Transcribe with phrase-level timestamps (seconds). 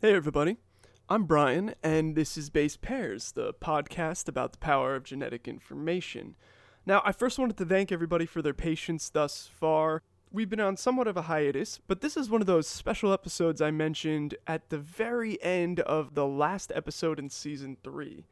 [0.00, 0.58] Hey, everybody.
[1.08, 6.36] I'm Brian, and this is Base Pairs, the podcast about the power of genetic information.
[6.86, 10.04] Now, I first wanted to thank everybody for their patience thus far.
[10.30, 13.60] We've been on somewhat of a hiatus, but this is one of those special episodes
[13.60, 18.24] I mentioned at the very end of the last episode in season 3.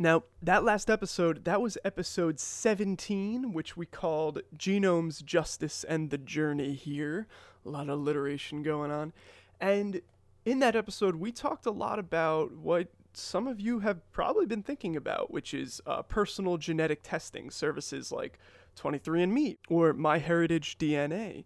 [0.00, 6.18] Now, that last episode, that was episode 17, which we called Genomes, Justice, and the
[6.18, 7.28] Journey here.
[7.64, 9.12] A lot of alliteration going on.
[9.60, 10.00] And
[10.48, 14.62] in that episode, we talked a lot about what some of you have probably been
[14.62, 18.38] thinking about, which is uh, personal genetic testing services like
[18.80, 21.44] 23andMe or MyHeritage DNA.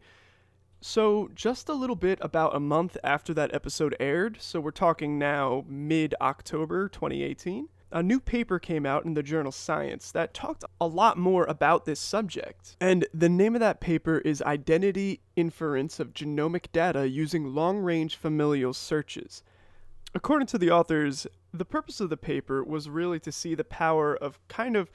[0.81, 5.19] So, just a little bit about a month after that episode aired, so we're talking
[5.19, 10.65] now mid October 2018 a new paper came out in the journal Science that talked
[10.81, 12.77] a lot more about this subject.
[12.81, 18.17] And the name of that paper is Identity Inference of Genomic Data Using Long Range
[18.17, 19.43] Familial Searches.
[20.15, 24.15] According to the authors, the purpose of the paper was really to see the power
[24.15, 24.91] of kind of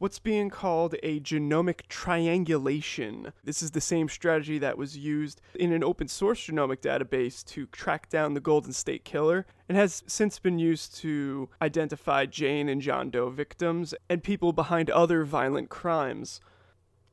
[0.00, 3.34] what's being called a genomic triangulation.
[3.44, 7.66] This is the same strategy that was used in an open source genomic database to
[7.66, 12.80] track down the Golden State Killer and has since been used to identify Jane and
[12.80, 16.40] John Doe victims and people behind other violent crimes.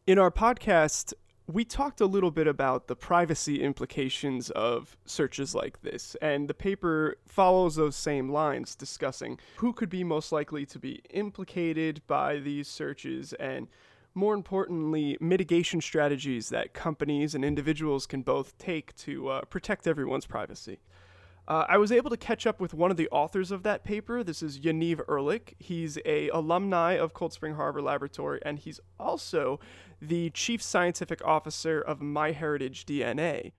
[0.08, 1.14] In our podcast,
[1.48, 6.54] we talked a little bit about the privacy implications of searches like this, and the
[6.54, 12.38] paper follows those same lines, discussing who could be most likely to be implicated by
[12.38, 13.67] these searches and
[14.14, 20.26] more importantly, mitigation strategies that companies and individuals can both take to uh, protect everyone's
[20.26, 20.80] privacy.
[21.48, 24.22] Uh, I was able to catch up with one of the authors of that paper.
[24.22, 25.56] This is Yaniv Ehrlich.
[25.59, 29.62] He's a alumni of Cold Spring Harbor Laboratory, and he's also
[30.02, 33.54] the chief scientific officer of MyHeritage DNA.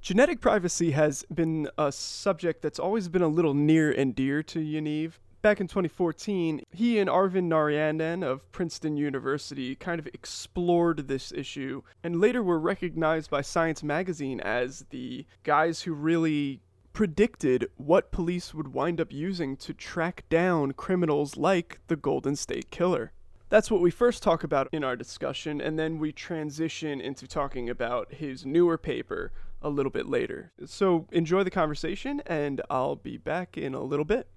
[0.00, 4.58] Genetic privacy has been a subject that's always been a little near and dear to
[4.58, 5.14] Yaniv.
[5.42, 11.82] Back in 2014, he and Arvind Narayanan of Princeton University kind of explored this issue
[12.02, 16.62] and later were recognized by Science magazine as the guys who really
[16.92, 22.70] predicted what police would wind up using to track down criminals like the Golden State
[22.70, 23.12] Killer.
[23.50, 27.70] That's what we first talk about in our discussion, and then we transition into talking
[27.70, 29.32] about his newer paper
[29.62, 30.52] a little bit later.
[30.66, 34.28] So enjoy the conversation, and I'll be back in a little bit.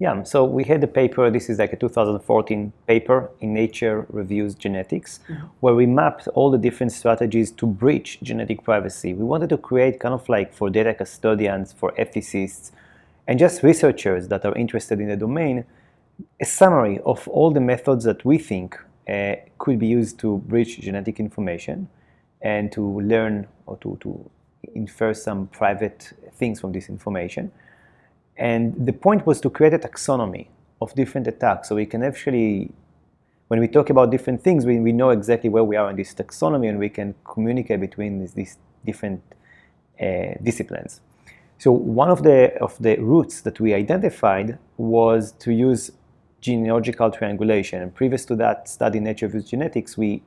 [0.00, 4.56] Yeah, so we had a paper, this is like a 2014 paper in Nature Reviews
[4.56, 5.46] Genetics, mm-hmm.
[5.60, 9.14] where we mapped all the different strategies to breach genetic privacy.
[9.14, 12.72] We wanted to create kind of like for data custodians, for ethicists,
[13.28, 15.64] and just researchers that are interested in the domain,
[16.40, 18.76] a summary of all the methods that we think
[19.08, 21.88] uh, could be used to breach genetic information
[22.42, 24.30] and to learn or to, to
[24.74, 27.52] infer some private things from this information.
[28.36, 30.48] And the point was to create a taxonomy
[30.80, 32.72] of different attacks so we can actually,
[33.48, 36.14] when we talk about different things, we, we know exactly where we are in this
[36.14, 39.22] taxonomy and we can communicate between these, these different
[40.00, 41.00] uh, disciplines.
[41.58, 45.92] So one of the, of the routes that we identified was to use
[46.40, 47.80] genealogical triangulation.
[47.80, 50.22] And previous to that study in Nature Reviews Genetics, we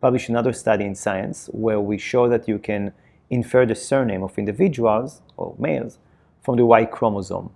[0.00, 2.92] published another study in Science where we show that you can
[3.30, 5.98] infer the surname of individuals or males
[6.42, 7.50] from the Y chromosome.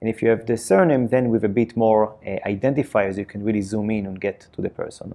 [0.00, 3.42] And if you have the surname, then with a bit more uh, identifiers, you can
[3.42, 5.14] really zoom in and get to the person.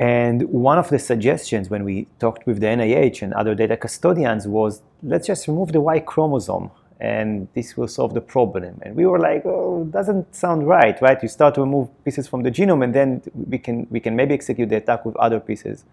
[0.00, 4.46] And one of the suggestions when we talked with the NIH and other data custodians
[4.46, 6.70] was let's just remove the Y chromosome
[7.00, 8.80] and this will solve the problem.
[8.82, 11.22] And we were like, oh, doesn't sound right, right?
[11.22, 14.34] You start to remove pieces from the genome, and then we can we can maybe
[14.34, 15.84] execute the attack with other pieces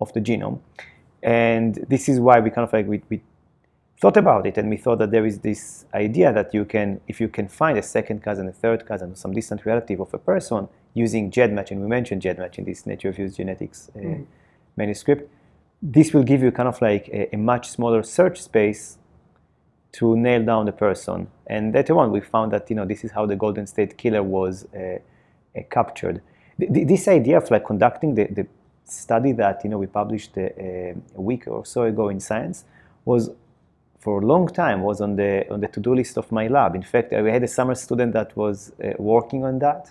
[0.00, 0.60] of the genome.
[1.22, 3.20] And this is why we kind of like we, we
[4.00, 7.20] thought about it, and we thought that there is this idea that you can, if
[7.20, 10.68] you can find a second cousin, a third cousin, some distant relative of a person
[10.94, 14.26] using GEDmatch, and we mentioned GEDmatch in this Nature Reviews Genetics uh, mm.
[14.76, 15.30] manuscript,
[15.82, 18.98] this will give you kind of like a, a much smaller search space
[19.92, 21.28] to nail down the person.
[21.46, 24.22] And later on, we found that you know this is how the Golden State Killer
[24.22, 26.22] was uh, uh, captured.
[26.58, 28.46] Th- this idea of like conducting the, the
[28.84, 32.64] study that you know we published a, uh, a, week or so ago in Science
[33.04, 33.30] was
[34.06, 36.76] for a long time was on the on the to-do list of my lab.
[36.80, 39.82] In fact, I had a summer student that was uh, working on that.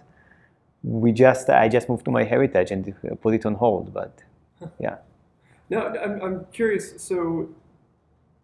[0.83, 2.81] We just I just moved to my heritage and
[3.23, 4.13] put it on hold, but
[4.85, 4.97] yeah.
[5.69, 6.85] Now I'm I'm curious.
[7.09, 7.17] So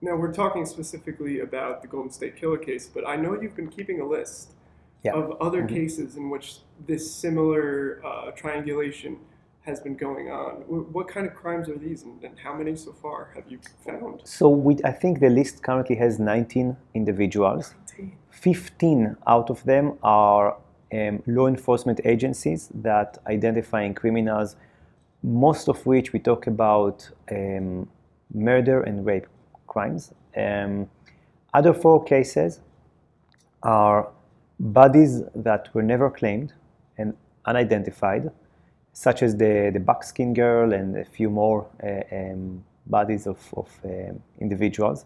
[0.01, 3.73] now we're talking specifically about the Golden State Killer case, but I know you've been
[3.77, 4.47] keeping a list
[5.05, 5.13] yeah.
[5.19, 5.79] of other mm-hmm.
[5.79, 6.47] cases in which
[6.89, 9.13] this similar uh, triangulation
[9.61, 10.53] has been going on.
[10.67, 14.21] What kind of crimes are these, and, how many so far have you found?
[14.23, 17.75] So we, I think the list currently has 19 individuals.
[18.29, 20.57] 15 out of them are
[20.91, 24.55] um, law enforcement agencies that identifying criminals,
[25.21, 27.87] most of which we talk about um,
[28.33, 29.27] murder and rape
[29.67, 30.11] crimes.
[30.35, 30.89] Um,
[31.53, 32.61] other four cases
[33.61, 34.09] are
[34.59, 36.53] bodies that were never claimed
[36.97, 37.13] and
[37.45, 38.31] unidentified,
[38.93, 43.69] such as the, the Buckskin Girl and a few more uh, um, bodies of, of
[43.85, 45.05] um, individuals.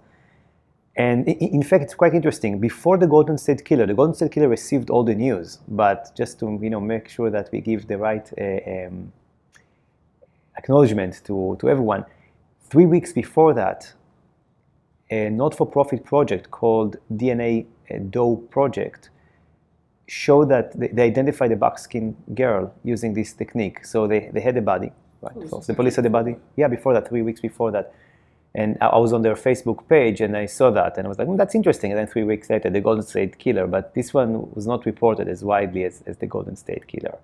[0.97, 2.59] And in fact, it's quite interesting.
[2.59, 6.39] Before the Golden State Killer, the Golden State Killer received all the news, but just
[6.39, 9.11] to you know make sure that we give the right uh, um,
[10.57, 12.05] acknowledgement to, to everyone,
[12.69, 13.93] three weeks before that,
[15.09, 19.09] a not-for-profit project called DNA uh, Doe Project
[20.07, 23.85] showed that they, they identified a buckskin girl using this technique.
[23.85, 24.91] So they, they had a body,
[25.21, 25.35] right?
[25.51, 26.35] Oh, so the police had a body.
[26.55, 27.93] Yeah, before that, three weeks before that.
[28.53, 31.27] And I was on their Facebook page and I saw that and I was like,
[31.27, 31.91] mm, that's interesting.
[31.91, 33.67] And then three weeks later, the Golden State Killer.
[33.67, 37.17] But this one was not reported as widely as, as the Golden State Killer.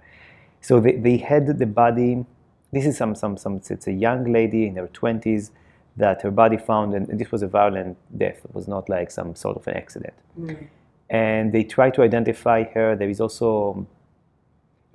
[0.59, 2.25] So they, they had the body.
[2.73, 5.51] This is some, some, some, it's a young lady in her 20s
[5.97, 8.41] that her body found, and this was a violent death.
[8.43, 10.13] It was not like some sort of an accident.
[10.39, 10.67] Mm.
[11.11, 12.95] And they try to identify her.
[12.95, 13.87] There is also um,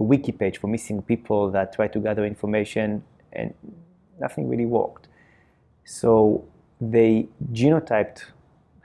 [0.01, 3.55] a wiki page for missing people that try to gather information, and
[4.19, 5.09] nothing really worked.
[5.85, 6.45] So
[6.81, 8.25] they genotyped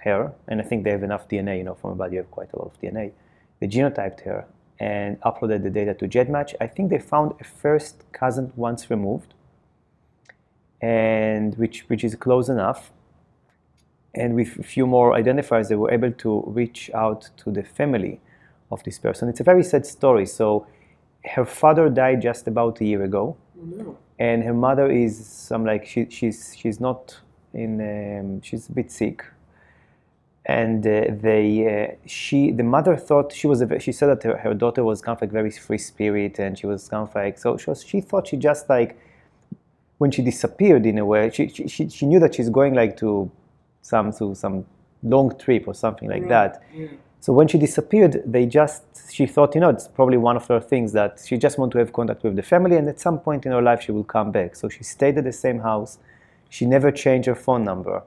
[0.04, 2.32] her, and I think they have enough DNA, you know, from a body you have
[2.32, 3.12] quite a lot of DNA.
[3.60, 4.46] They genotyped her
[4.80, 6.56] and uploaded the data to GEDmatch.
[6.60, 9.34] I think they found a first cousin once removed,
[10.82, 12.92] and which which is close enough.
[14.14, 18.20] And with a few more identifiers, they were able to reach out to the family
[18.72, 19.30] of this person.
[19.30, 20.26] It's a very sad story.
[20.26, 20.68] So
[21.24, 23.38] her father died just about a year ago.
[23.56, 27.20] No and her mother is some like she, she's she's not
[27.56, 29.26] in um, she's a bit sick
[30.46, 34.38] and uh, they uh, she the mother thought she was a, she said that her,
[34.38, 37.40] her, daughter was kind of like very free spirit and she was kind of like
[37.40, 38.96] so she, was, she thought she just like
[39.98, 43.30] when she disappeared in a way she, she, she knew that she's going like to
[43.82, 44.66] some to some
[45.04, 46.88] long trip or something like that yeah.
[47.22, 50.60] So when she disappeared, they just she thought, you know, it's probably one of her
[50.60, 53.46] things that she just want to have contact with the family, and at some point
[53.46, 54.56] in her life she will come back.
[54.56, 56.00] So she stayed at the same house.
[56.50, 58.02] She never changed her phone number,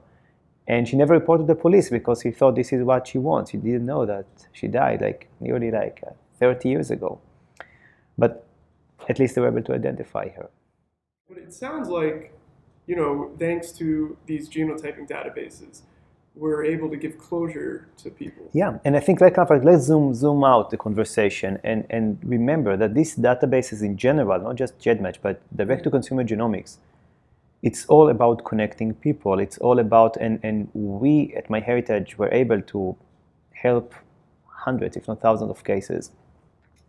[0.67, 3.51] and she never reported the police because she thought this is what she wants.
[3.51, 7.21] She didn't know that she died like nearly like uh, 30 years ago,
[8.17, 8.45] but
[9.07, 10.49] at least they were able to identify her.
[11.29, 12.34] But it sounds like,
[12.87, 15.81] you know, thanks to these genotyping databases
[16.35, 18.49] we're able to give closure to people.
[18.53, 21.85] Yeah, and I think like kind of like let's zoom zoom out the conversation and
[21.89, 26.77] and remember that these databases in general, not just GEDmatch, but direct to consumer genomics,
[27.63, 29.39] it's all about connecting people.
[29.39, 32.97] It's all about and and we at MyHeritage were able to
[33.53, 33.93] help
[34.47, 36.11] hundreds, if not thousands, of cases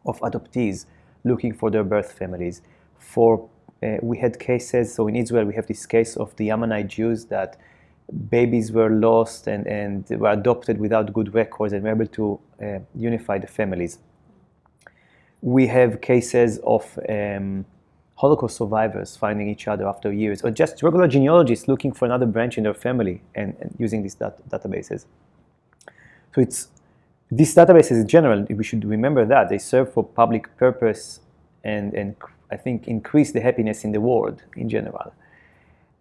[0.05, 0.87] of adoptees
[1.25, 2.63] looking for their birth families.
[2.99, 3.49] For
[3.83, 4.95] uh, we had cases.
[4.95, 7.57] So in Israel, we have this case of the Yemenite Jews that
[8.31, 12.79] babies were lost and, and were adopted without good records and were able to uh,
[12.95, 13.99] unify the families.
[15.43, 17.65] We have cases of um,
[18.15, 22.57] Holocaust survivors finding each other after years, or just regular genealogists looking for another branch
[22.57, 25.05] in their family and, and using these dat- databases.
[26.35, 26.69] So it's
[27.31, 31.21] these databases in general, we should remember that they serve for public purpose
[31.65, 32.15] and, and
[32.51, 35.13] I think increase the happiness in the world in general.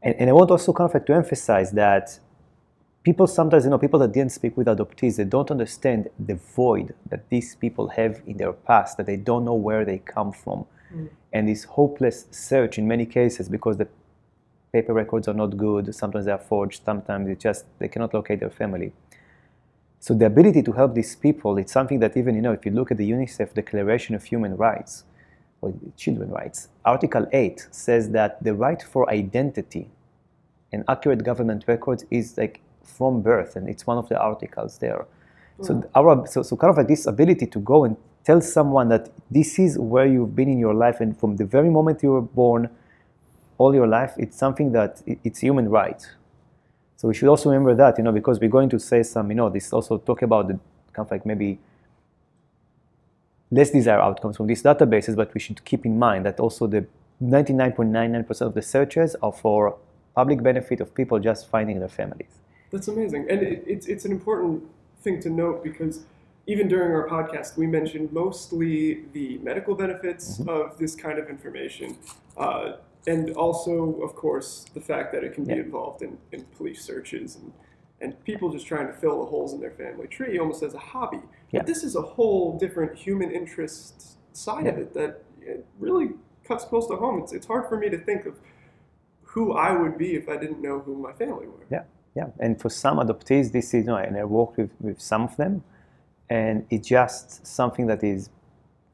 [0.02, 2.20] And, and I want also kind of like to emphasize that
[3.04, 6.94] people sometimes, you know, people that didn't speak with adoptees, they don't understand the void
[7.10, 10.66] that these people have in their past, that they don't know where they come from.
[10.94, 11.10] Mm.
[11.34, 13.88] And this hopeless search in many cases because the
[14.72, 18.40] paper records are not good, sometimes they are forged, sometimes they just they cannot locate
[18.40, 18.92] their family.
[20.00, 22.72] So the ability to help these people, it's something that even, you know, if you
[22.72, 25.04] look at the UNICEF Declaration of Human Rights,
[25.66, 29.90] or children rights, Article 8 says that the right for identity
[30.72, 35.06] and accurate government records is like from birth, and it's one of the articles there.
[35.60, 35.66] Mm.
[35.66, 39.10] So our so, so kind of like this ability to go and tell someone that
[39.30, 42.22] this is where you've been in your life, and from the very moment you were
[42.22, 42.70] born,
[43.58, 46.06] all your life, it's something that it's human right.
[46.98, 49.36] So we should also remember that, you know, because we're going to say some, you
[49.36, 50.60] know, this also talk about the
[50.94, 51.60] kind of like maybe
[53.52, 56.86] less desired outcomes from these databases, but we should keep in mind that also the
[57.24, 59.78] 99.99% of the searches are for
[60.16, 62.30] public benefit of people just finding their families.
[62.72, 63.28] That's amazing.
[63.30, 64.64] And it, it's, it's an important
[65.02, 66.06] thing to note because
[66.48, 70.50] even during our podcast, we mentioned mostly the medical benefits mm-hmm.
[70.50, 71.98] of this kind of information.
[72.38, 72.74] Uh,
[73.08, 77.36] and also, of course, the fact that it can be involved in, in police searches
[77.36, 77.52] and,
[78.02, 80.80] and people just trying to fill the holes in their family tree almost as a
[80.80, 81.22] hobby.
[81.56, 81.62] Yeah.
[81.62, 86.10] But this is a whole different human interest side of it that it really
[86.44, 87.20] cuts close to home.
[87.22, 88.36] It's, it's hard for me to think of
[89.24, 91.66] who I would be if I didn't know who my family were.
[91.70, 91.84] Yeah,
[92.16, 92.28] yeah.
[92.40, 95.36] And for some adoptees, this is, you know, and I work with, with some of
[95.38, 95.64] them,
[96.30, 98.30] and it's just something that is,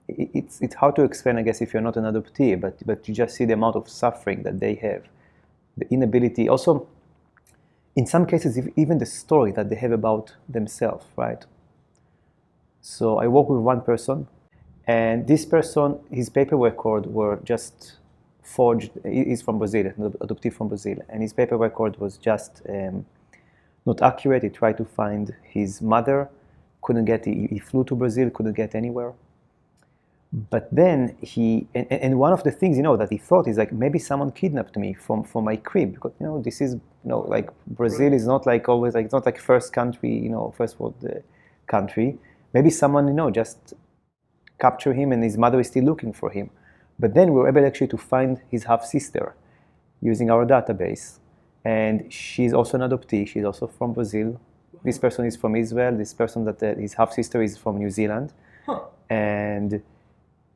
[0.07, 3.07] it- it's, it's hard to explain, I guess, if you're not an adoptee, but, but
[3.07, 5.03] you just see the amount of suffering that they have,
[5.77, 6.87] the inability, also,
[7.95, 11.45] in some cases, even the story that they have about themselves, right?
[12.81, 14.27] So I work with one person,
[14.87, 17.97] and this person, his paper record were just
[18.41, 18.91] forged.
[19.05, 23.05] He's from Brazil, an adoptee from Brazil, and his paper record was just um,
[23.85, 24.43] not accurate.
[24.43, 26.29] He tried to find his mother,
[26.81, 27.25] couldn't get.
[27.25, 29.13] He, he flew to Brazil, couldn't get anywhere.
[30.33, 33.57] But then he, and, and one of the things you know that he thought is
[33.57, 36.79] like maybe someone kidnapped me from from my crib because you know this is you
[37.03, 40.53] know like Brazil is not like always like it's not like first country you know
[40.57, 41.19] first world uh,
[41.67, 42.17] country.
[42.53, 43.73] Maybe someone you know just
[44.59, 46.49] capture him and his mother is still looking for him.
[46.99, 49.35] But then we were able actually to find his half sister
[50.01, 51.19] using our database.
[51.65, 53.27] And she's also an adoptee.
[53.27, 54.39] She's also from Brazil.
[54.83, 55.95] This person is from Israel.
[55.97, 58.33] This person that uh, his half sister is from New Zealand.
[58.65, 58.81] Huh.
[59.09, 59.81] And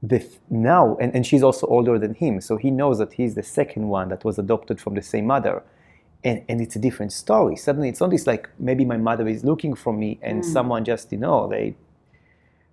[0.01, 2.41] the, now, and, and she's also older than him.
[2.41, 5.63] So he knows that he's the second one that was adopted from the same mother.
[6.23, 7.55] And, and it's a different story.
[7.55, 11.11] Suddenly, it's not this like maybe my mother is looking for me and someone just,
[11.11, 11.75] you know, they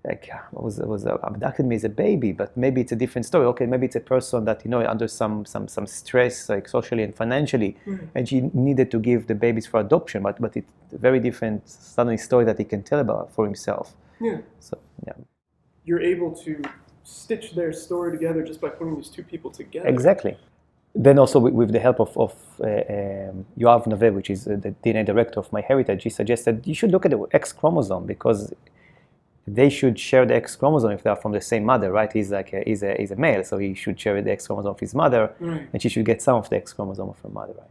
[0.05, 3.47] like was was abducted me as a baby, but maybe it's a different story.
[3.47, 7.03] Okay, maybe it's a person that you know under some some some stress, like socially
[7.05, 7.77] and financially,
[8.15, 10.23] and she needed to give the babies for adoption.
[10.23, 13.95] But but it's a very different suddenly story that he can tell about for himself.
[14.21, 14.39] Yeah.
[14.59, 15.15] So yeah,
[15.85, 16.63] You're able to
[17.05, 19.89] stitch their story together just by putting these two people together.
[19.89, 20.37] exactly.
[20.95, 24.57] Then also with, with the help of, of uh, um, Yoav Nave, which is uh,
[24.61, 28.53] the DNA director of MyHeritage, he suggested you should look at the X chromosome because
[29.47, 32.13] they should share the X chromosome if they are from the same mother, right?
[32.13, 34.71] He's like a, he's a, he's a male, so he should share the X chromosome
[34.71, 35.69] of his mother, Right.
[35.73, 37.69] and she should get some of the X chromosome of her mother, right?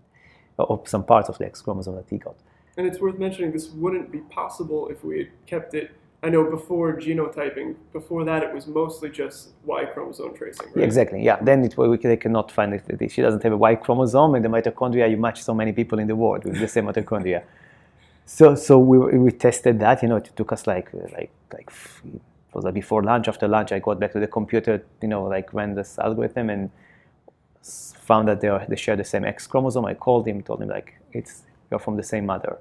[0.70, 2.36] Or, some parts of the X chromosome that he got.
[2.78, 5.92] And it's worth mentioning this wouldn't be possible if we had kept it.
[6.24, 10.84] I know before genotyping, before that it was mostly just Y chromosome tracing, right?
[10.84, 11.24] Exactly.
[11.24, 11.38] Yeah.
[11.42, 13.12] Then it, we, they cannot find it.
[13.12, 16.08] She doesn't have a Y chromosome, and the mitochondria you match so many people in
[16.08, 17.42] the world with the same mitochondria.
[18.26, 20.02] So, so we, we tested that.
[20.02, 21.72] You know, it took us like like like
[22.06, 22.22] it
[22.54, 23.28] was like before lunch.
[23.28, 24.84] After lunch, I got back to the computer.
[25.02, 26.70] You know, like ran this algorithm and
[27.64, 29.86] found that they are, they share the same X chromosome.
[29.86, 32.58] I called him, told him like it's you're from the same mother.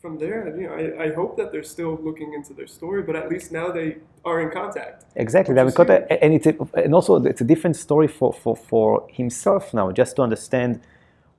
[0.00, 3.16] From there, you know, I, I hope that they're still looking into their story, but
[3.16, 5.04] at least now they are in contact.
[5.16, 5.54] Exactly.
[5.54, 8.32] That we is got a, and it's a, and also it's a different story for,
[8.32, 10.80] for, for himself now, just to understand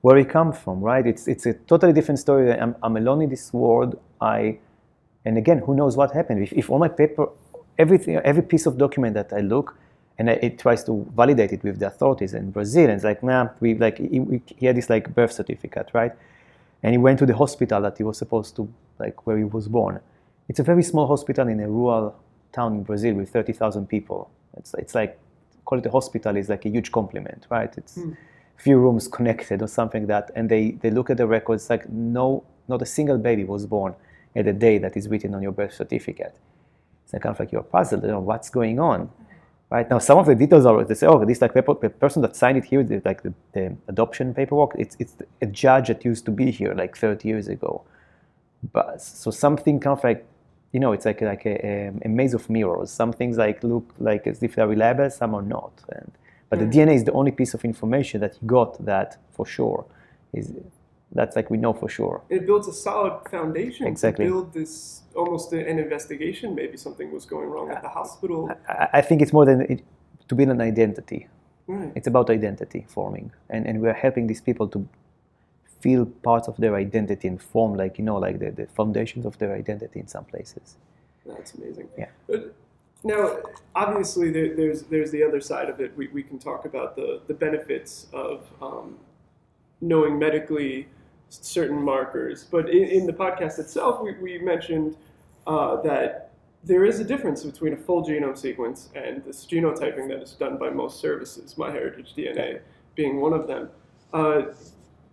[0.00, 1.06] where he comes from, right?
[1.06, 2.52] It's it's a totally different story.
[2.52, 3.98] I'm, I'm alone in this world.
[4.20, 4.58] I
[5.24, 6.42] and again, who knows what happened?
[6.42, 7.28] If, if all my paper,
[7.78, 9.76] everything, every piece of document that I look,
[10.18, 13.48] and it tries to validate it with the authorities in Brazil, and it's like, nah,
[13.60, 16.12] we like he, he had this like birth certificate, right?
[16.82, 19.68] And he went to the hospital that he was supposed to, like where he was
[19.68, 20.00] born.
[20.48, 22.16] It's a very small hospital in a rural
[22.52, 24.30] town in Brazil with 30,000 people.
[24.56, 25.18] It's, it's like,
[25.64, 27.72] call it a hospital is like a huge compliment, right?
[27.76, 28.12] It's hmm.
[28.58, 30.30] Few rooms connected or something like that.
[30.36, 33.94] And they, they look at the records like no, not a single baby was born
[34.36, 36.34] at the day that is written on your birth certificate.
[37.04, 39.10] It's like kind of like you're puzzled, you know, what's going on?
[39.70, 42.22] Right now, some of the details are they say, oh, this like paper, the person
[42.22, 46.04] that signed it here, the, like the, the adoption paperwork, it's it's a judge that
[46.04, 47.82] used to be here like 30 years ago.
[48.72, 50.26] But so something kind of like,
[50.72, 52.90] you know, it's like like a, a maze of mirrors.
[52.90, 55.72] Some things like look like as if they're reliable, some are not.
[55.90, 56.10] And
[56.50, 56.72] but the mm.
[56.72, 59.84] DNA is the only piece of information that he got that for sure
[60.32, 60.52] is
[61.12, 62.22] that's like we know for sure.
[62.28, 64.26] It builds a solid foundation Exactly.
[64.26, 66.54] to build this almost an investigation.
[66.54, 68.50] Maybe something was going wrong at the uh, hospital.
[68.68, 69.82] I, I think it's more than it,
[70.28, 71.28] to build an identity.
[71.66, 71.92] Right.
[71.94, 74.88] It's about identity forming, and and we're helping these people to
[75.80, 79.38] feel parts of their identity and form like you know like the, the foundations of
[79.38, 80.76] their identity in some places.
[81.26, 81.88] That's amazing.
[81.96, 82.08] Yeah.
[82.26, 82.54] But
[83.04, 83.36] now,
[83.74, 85.96] obviously, there, there's there's the other side of it.
[85.96, 88.96] We, we can talk about the, the benefits of um,
[89.80, 90.88] knowing medically
[91.28, 92.44] certain markers.
[92.44, 94.96] But in, in the podcast itself, we, we mentioned
[95.46, 96.32] uh, that
[96.64, 100.58] there is a difference between a full genome sequence and this genotyping that is done
[100.58, 102.60] by most services, MyHeritage DNA
[102.94, 103.70] being one of them.
[104.12, 104.42] Uh,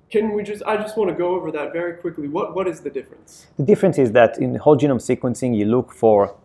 [0.09, 0.63] can we just?
[0.63, 2.27] I just want to go over that very quickly.
[2.27, 3.47] What what is the difference?
[3.57, 6.35] The difference is that in whole genome sequencing, you look for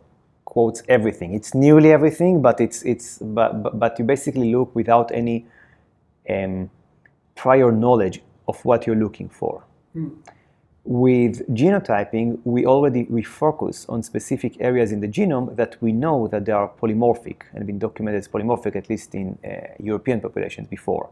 [0.50, 1.32] quotes everything.
[1.32, 5.46] It's nearly everything, but it's it's but but, but you basically look without any
[6.28, 6.70] um,
[7.36, 9.64] prior knowledge of what you're looking for.
[10.84, 16.26] With genotyping, we already we focus on specific areas in the genome that we know
[16.28, 20.66] that they are polymorphic and been documented as polymorphic at least in uh, European populations
[20.68, 21.10] before.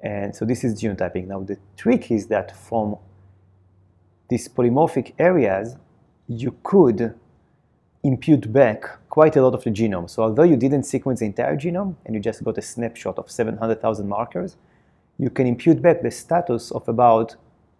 [0.00, 1.26] And so this is genotyping.
[1.26, 2.96] Now the trick is that from
[4.28, 5.76] these polymorphic areas,
[6.26, 7.14] you could
[8.02, 10.08] impute back quite a lot of the genome.
[10.08, 13.30] So although you didn't sequence the entire genome and you just got a snapshot of
[13.30, 14.56] 700,000 markers,
[15.18, 17.36] you can impute back the status of about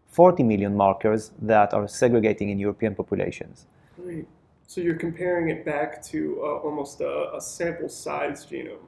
[0.09, 3.67] 40 million markers that are segregating in European populations.
[3.97, 4.27] Great.
[4.67, 8.85] So you're comparing it back to uh, almost a, a, sample size genome.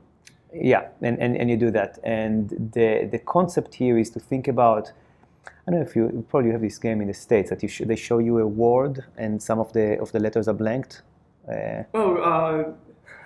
[0.52, 1.98] Yeah, and, and, and you do that.
[2.02, 4.92] And the, the concept here is to think about
[5.66, 7.82] I don't know if you probably have this game in the states that you sh-
[7.86, 11.02] they show you a word and some of the of the letters are blanked.
[11.94, 12.72] Oh, uh,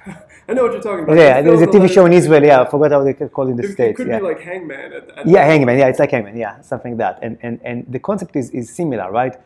[0.49, 1.17] I know what you're talking about.
[1.17, 2.43] Yeah, there's a TV show in Israel.
[2.43, 3.91] Yeah, I forgot how they call it in the it, states.
[3.93, 4.19] It could yeah.
[4.19, 4.93] be like Hangman.
[4.93, 5.79] At, at yeah, Hangman.
[5.79, 6.37] Yeah, it's like Hangman.
[6.37, 7.19] Yeah, something like that.
[7.23, 9.37] And and and the concept is is similar, right?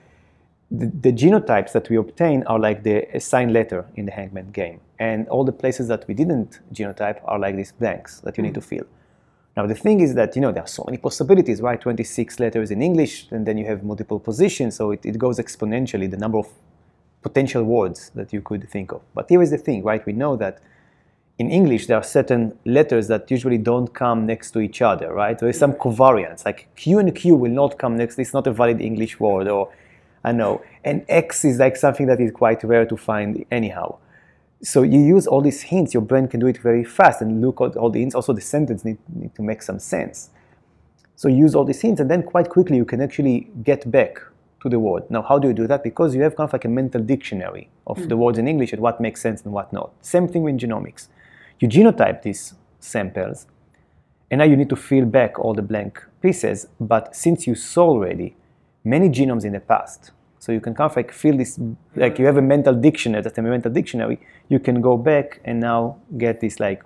[0.71, 4.81] The, the genotypes that we obtain are like the assigned letter in the Hangman game,
[4.99, 8.47] and all the places that we didn't genotype are like these blanks that you mm.
[8.47, 8.87] need to fill.
[9.57, 11.81] Now the thing is that you know there are so many possibilities, right?
[11.81, 16.11] 26 letters in English, and then you have multiple positions, so it, it goes exponentially
[16.11, 16.49] the number of
[17.23, 19.03] potential words that you could think of.
[19.15, 20.05] But here is the thing, right?
[20.07, 20.61] We know that
[21.39, 25.39] in English there are certain letters that usually don't come next to each other, right?
[25.39, 28.19] There is some covariance, like Q and Q will not come next.
[28.19, 29.73] It's not a valid English word, or
[30.25, 30.63] I know.
[30.85, 33.99] And X is like something that is quite rare to find anyhow.
[34.63, 35.95] So you use all these hints.
[35.95, 38.17] Your brain can do it very fast and look at all the hints.
[38.17, 40.31] Also, the sentence need, need to make some sense.
[41.15, 44.21] So use all these hints, and then quite quickly you can actually get back
[44.63, 45.09] to the word.
[45.11, 45.83] Now, how do you do that?
[45.83, 48.09] Because you have kind of like a mental dictionary of mm.
[48.09, 49.93] the words in English and what makes sense and what not.
[50.01, 51.09] Same thing with genomics.
[51.61, 53.47] You genotype these samples,
[54.31, 56.67] and now you need to fill back all the blank pieces.
[56.81, 58.37] But since you saw already
[58.85, 61.59] many genomes in the past, so you can kind of like fill this,
[61.97, 65.61] like you have a mental dictionary, that's a mental dictionary, you can go back and
[65.61, 66.83] now get this like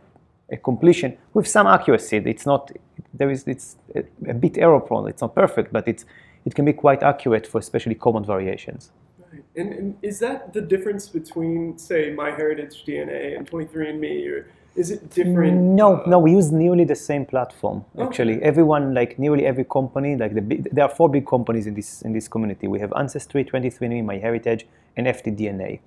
[0.50, 2.16] a completion with some accuracy.
[2.16, 2.70] It's not,
[3.12, 6.04] there is, it's a, a bit error prone, it's not perfect, but it's,
[6.44, 8.90] it can be quite accurate for especially common variations.
[9.32, 9.44] Right.
[9.56, 14.30] And, and is that the difference between, say, MyHeritage DNA and 23andMe?
[14.30, 15.60] Or is it different?
[15.60, 16.18] No, uh, no.
[16.18, 17.84] We use nearly the same platform.
[18.00, 18.44] Actually, okay.
[18.44, 22.02] everyone, like nearly every company, like the big, there are four big companies in this
[22.02, 22.68] in this community.
[22.68, 24.64] We have Ancestry, 23andMe, MyHeritage,
[24.96, 25.80] and FTDNA,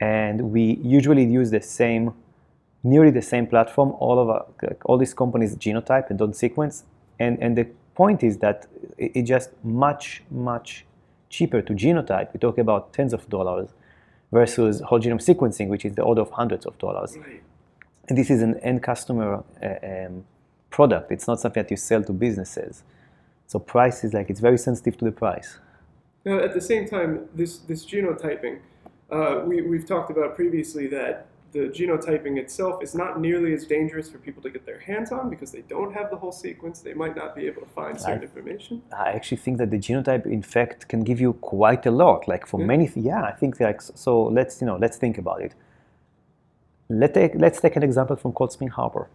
[0.00, 2.12] and we usually use the same,
[2.82, 3.92] nearly the same platform.
[3.98, 6.84] All of our, like, all these companies genotype and don't sequence,
[7.18, 8.66] and and the point is that
[8.98, 10.84] it's just much much
[11.30, 12.32] cheaper to genotype.
[12.32, 13.70] We talk about tens of dollars
[14.32, 17.16] versus whole genome sequencing, which is the order of hundreds of dollars.
[17.16, 17.42] Right.
[18.08, 20.24] And this is an end customer uh, um,
[20.70, 21.10] product.
[21.10, 22.82] It's not something that you sell to businesses.
[23.46, 25.58] So price is like it's very sensitive to the price.
[26.24, 28.60] Now, at the same time, this this genotyping,
[29.10, 34.10] uh, we we've talked about previously that the genotyping itself is not nearly as dangerous
[34.10, 36.80] for people to get their hands on because they don't have the whole sequence.
[36.80, 38.82] They might not be able to find certain I, information.
[38.92, 42.26] I actually think that the genotype, in fact, can give you quite a lot.
[42.26, 42.66] Like for yeah.
[42.66, 44.24] many, yeah, I think like so.
[44.24, 45.54] Let's you know, let's think about it.
[46.88, 49.08] Let take, let's take an example from Cold Spring Harbor,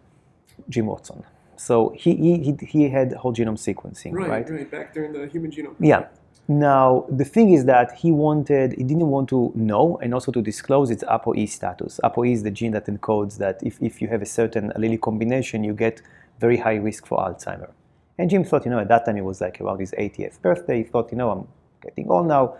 [0.69, 1.23] Jim Watson.
[1.57, 4.29] So he, he, he had whole genome sequencing, right?
[4.29, 5.75] Right, right, back during the human genome.
[5.79, 6.07] Yeah.
[6.49, 10.41] Now, the thing is that he wanted, he didn't want to know and also to
[10.41, 11.99] disclose its ApoE status.
[12.03, 15.63] ApoE is the gene that encodes that if, if you have a certain allele combination,
[15.63, 16.01] you get
[16.39, 17.69] very high risk for Alzheimer.
[18.17, 20.77] And Jim thought, you know, at that time it was like around his 80th birthday.
[20.79, 21.47] He thought, you know, I'm
[21.83, 22.55] getting old now.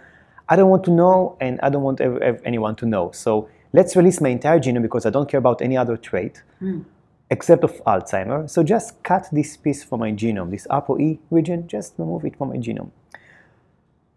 [0.47, 3.09] I don't want to know, and I don't want ever, ever anyone to know.
[3.11, 6.85] So let's release my entire genome because I don't care about any other trait mm.
[7.31, 8.47] except of Alzheimer.
[8.47, 12.49] So just cut this piece from my genome, this ApoE region, just remove it from
[12.49, 12.91] my genome.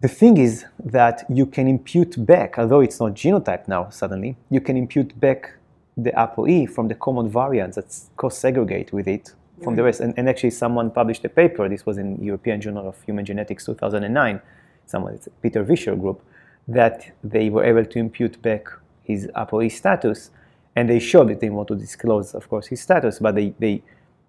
[0.03, 4.61] The thing is that you can impute back, although it's not genotype now suddenly, you
[4.61, 5.55] can impute back
[5.97, 7.87] the ApoE from the common variants that
[8.17, 9.85] co-segregate with it from the mm.
[9.85, 10.01] rest.
[10.01, 13.65] And, and, actually someone published a paper, this was in European Journal of Human Genetics
[13.67, 14.41] 2009,
[14.87, 16.21] someone, it's Peter Vischer group,
[16.67, 18.67] that they were able to impute back
[19.05, 20.31] his ApoE status,
[20.75, 23.81] and they showed that they want to disclose, of course, his status, but they, they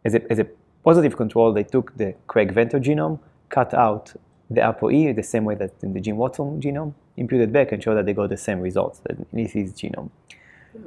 [0.06, 0.46] as, a, as a
[0.84, 3.18] positive control, they took the Craig Venter genome,
[3.50, 4.14] cut out
[4.50, 7.96] the ApoE the same way that in the Jim Watson genome, imputed back and show
[7.96, 9.02] that they got the same results
[9.32, 10.10] in his genome.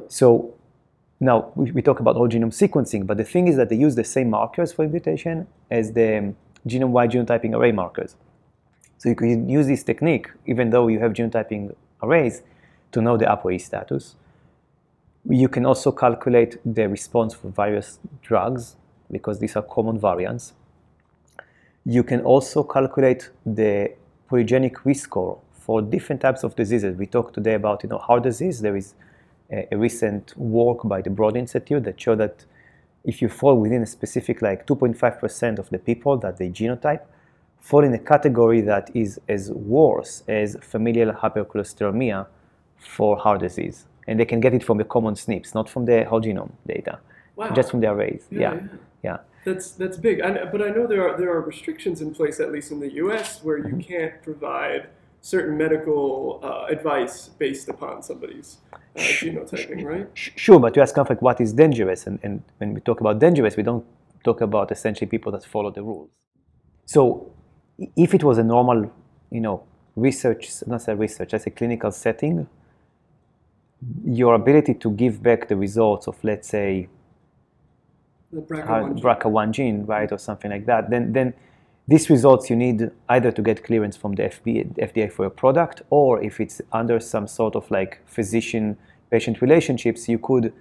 [0.09, 0.55] So
[1.21, 3.95] now we, we, talk about whole genome sequencing, but the thing is that they use
[3.95, 6.35] the same markers for imputation as the
[6.67, 8.17] genome-wide genotyping array markers.
[8.99, 12.43] So you can use this technique even though you have genotyping arrays
[12.93, 14.17] to know the ApoE status.
[15.29, 18.77] You can also calculate the response for various drugs
[19.11, 20.53] because these are common variants.
[21.89, 23.93] You can also calculate the
[24.29, 26.97] polygenic risk score for different types of diseases.
[26.97, 28.61] We talked today about you know heart disease.
[28.61, 28.95] There is
[29.53, 32.45] a, a recent work by the Broad Institute that showed that
[33.05, 37.03] if you fall within a specific like 2.5% of the people that they genotype
[37.61, 42.27] fall in a category that is as worse as familial hypercholesterolemia
[42.79, 43.87] for heart disease.
[44.09, 46.99] And they can get it from the common SNPs, not from the whole genome data,
[47.37, 47.51] Wow.
[47.51, 48.27] just from the arrays.
[48.31, 48.69] Yeah, Yeah, yeah.
[49.03, 49.19] yeah.
[49.47, 50.19] That's that's big.
[50.19, 52.93] And, but I know there are there are restrictions in place, at least in the
[53.05, 54.89] U.S., where you can't provide
[55.21, 58.79] certain medical uh, advice based upon somebody's uh,
[59.21, 60.09] genotyping, right?
[60.15, 63.57] Sure, but you ask like what is dangerous, and, and when we talk about dangerous,
[63.57, 63.87] we don't
[64.25, 66.11] talk about essentially people that follow the rules.
[66.85, 67.33] So,
[67.97, 68.91] if it was a normal,
[69.31, 69.63] you know,
[69.95, 72.49] research, not say research, as a clinical setting,
[74.05, 76.89] your ability to give back the results of, let's say,
[78.33, 79.03] The BRCA1 uh, gene.
[79.03, 81.35] BRCA1 gene, right, or something like that, then then
[81.89, 86.21] these results you need either to get clearance from the FDA for a product, or
[86.21, 90.53] if it's under some sort of like physician-patient relationships, you could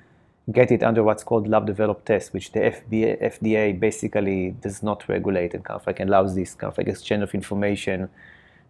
[0.51, 5.09] get it under what's called lab developed test, which the FBA, FDA basically does not
[5.09, 8.07] regulate and kind of like allows this kind of like exchange of information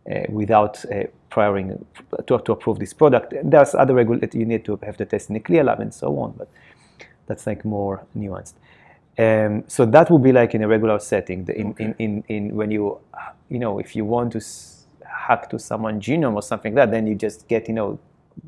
[0.09, 1.85] uh, without uh, prioring
[2.27, 3.33] to, to approve this product.
[3.33, 5.93] And there's other regulatory, you need to have the test in a clear lab and
[5.93, 6.47] so on, but
[7.27, 8.53] that's like more nuanced.
[9.17, 11.45] Um, so that would be like in a regular setting.
[11.45, 12.99] The- In, in, in, in when you,
[13.49, 16.91] you know, if you want to s- hack to someone's genome or something like that,
[16.91, 17.99] then you just get, you know,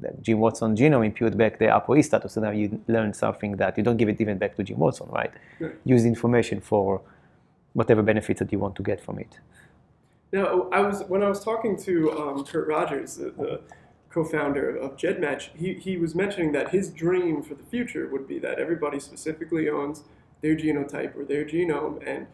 [0.01, 3.77] the Jim Watson genome, impute back the ApoE status, so now you learn something that
[3.77, 5.31] you don't give it even back to Jim Watson, right?
[5.61, 5.75] Right.
[5.85, 6.99] Use information for
[7.71, 9.39] whatever benefits that you want to get from it.
[10.33, 13.61] Now, I was when I was talking to um, Kurt Rogers, the, the
[14.09, 18.39] co-founder of GEDmatch, he, he was mentioning that his dream for the future would be
[18.39, 20.03] that everybody specifically owns
[20.41, 22.27] their genotype or their genome, and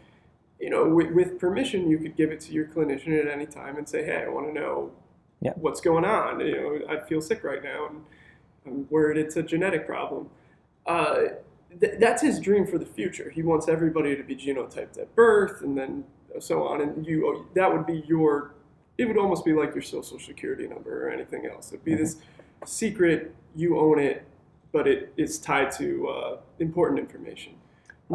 [0.60, 3.78] you know, with, with permission, you could give it to your clinician at any time
[3.78, 4.92] and say, "Hey, I want to know
[5.42, 5.54] Yeah.
[5.56, 6.39] what's going on.
[6.39, 8.02] You know, I feel sick right now, and
[8.66, 10.30] I'm worried it's a genetic problem."
[10.86, 11.24] Uh,
[11.80, 13.30] th- that's his dream for the future.
[13.30, 16.04] He wants everybody to be genotyped at birth, and then
[16.39, 16.82] so on.
[16.82, 18.54] And you, that would be your.
[18.98, 21.72] It would almost be like your social security number or anything else.
[21.74, 22.18] It'd be this
[22.66, 23.34] secret.
[23.56, 24.24] You own it,
[24.72, 27.54] but it is tied to uh, important information.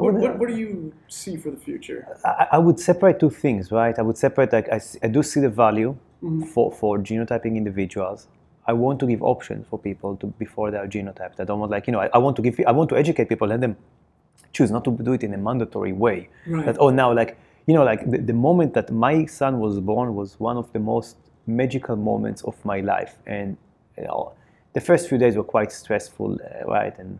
[0.02, 2.06] What, what, what do you see for the future?
[2.24, 3.98] I, I would separate two things, right?
[3.98, 5.96] I would separate like I, I do see the value
[6.52, 8.26] for, for genotyping individuals.
[8.66, 11.40] I want to give options for people to before they are genotyped.
[11.40, 13.28] I don't want like you know I, I want to give I want to educate
[13.28, 13.76] people, let them
[14.52, 16.28] choose not to do it in a mandatory way.
[16.46, 16.66] Right.
[16.66, 20.14] That oh now like you know like the, the moment that my son was born
[20.14, 23.56] was one of the most magical moments of my life, and
[23.96, 24.32] you know
[24.74, 26.96] the first few days were quite stressful, uh, right?
[26.98, 27.18] And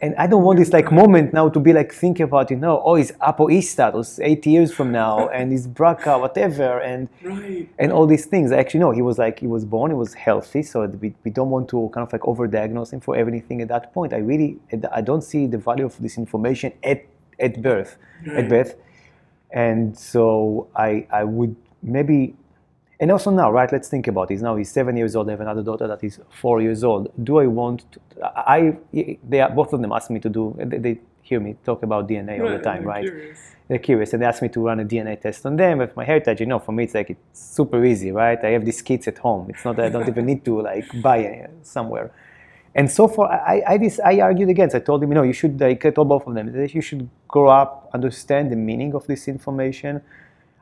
[0.00, 2.82] and I don't want this like moment now to be like thinking about you know
[2.84, 7.68] oh his ApoE status eight years from now and his BRCA whatever and Right.
[7.78, 8.50] and all these things.
[8.50, 11.50] Actually, no, he was like he was born, he was healthy, so we, we don't
[11.50, 14.12] want to kind of like overdiagnose him for everything at that point.
[14.12, 14.58] I really
[14.92, 17.04] I don't see the value of this information at
[17.38, 17.96] at birth,
[18.26, 18.38] Right.
[18.38, 18.74] at birth,
[19.52, 22.34] and so I I would maybe.
[23.02, 23.70] And also now, right?
[23.72, 24.42] Let's think about this.
[24.42, 25.28] Now he's seven years old.
[25.28, 27.12] I have another daughter that is four years old.
[27.24, 27.84] Do I want?
[27.90, 28.76] To, I
[29.24, 30.54] they are, both of them ask me to do.
[30.56, 33.02] They, they hear me talk about DNA all the time, right?
[33.02, 33.38] curious.
[33.66, 36.04] they're curious and they ask me to run a DNA test on them with my
[36.04, 36.38] heritage.
[36.38, 38.38] You know, for me, it's like it's super easy, right?
[38.44, 39.50] I have these kits at home.
[39.50, 42.12] It's not that I don't even need to like buy it somewhere.
[42.76, 44.76] And so far, I, I, dis- I argued against.
[44.76, 46.80] I told him, you know, you should, like, I told both of them, that you
[46.80, 50.00] should grow up, understand the meaning of this information.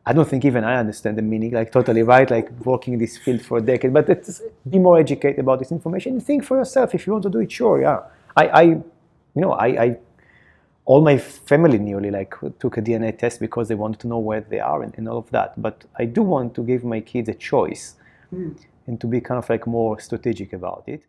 [0.06, 3.18] I don't think even I understand the meaning, like, totally right, like, working in this
[3.18, 3.92] field for a decade.
[3.92, 6.94] But it's, be more educated about this information and think for yourself.
[6.94, 8.00] If you want to do it, sure, yeah.
[8.36, 8.84] I, I you
[9.34, 9.98] know, I, I
[10.84, 14.40] all my family nearly like took a DNA test because they wanted to know where
[14.40, 15.60] they are and, and all of that.
[15.60, 17.94] But I do want to give my kids a choice
[18.86, 21.04] and to be kind of like more strategic about it.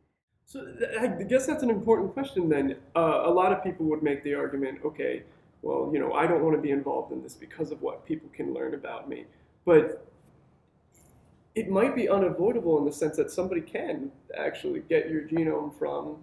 [0.45, 0.67] So
[0.99, 2.49] I guess that's an important question.
[2.49, 5.23] Then uh, a lot of people would make the argument, okay,
[5.61, 8.29] well, you know, I don't want to be involved in this because of what people
[8.33, 9.25] can learn about me,
[9.65, 10.05] but
[11.53, 16.17] it might be unavoidable in the sense that somebody can actually get your genome from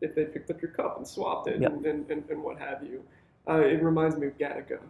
[0.00, 1.68] if they picked up your cup and swapped it Yeah.
[1.68, 3.02] and, and, and, and what have you.
[3.48, 4.78] Uh, it reminds me of Gattaca.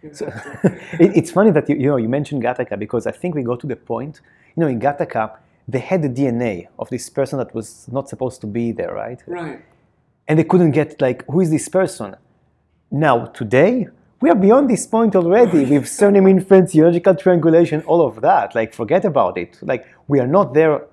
[0.00, 3.56] It, it's funny that you, you know you mentioned Gattaca because I think we go
[3.56, 4.20] to the point.
[4.54, 8.40] You know, in Gattaca, they had the DNA of this person that was not supposed
[8.42, 9.20] to be there, right?
[9.26, 9.60] right.
[10.28, 12.14] And they couldn't get like who is this person.
[12.90, 13.86] Now today
[14.20, 18.54] we are beyond this point already with surname inference, geological triangulation, all of that.
[18.54, 19.58] Like forget about it.
[19.60, 20.86] Like we are not there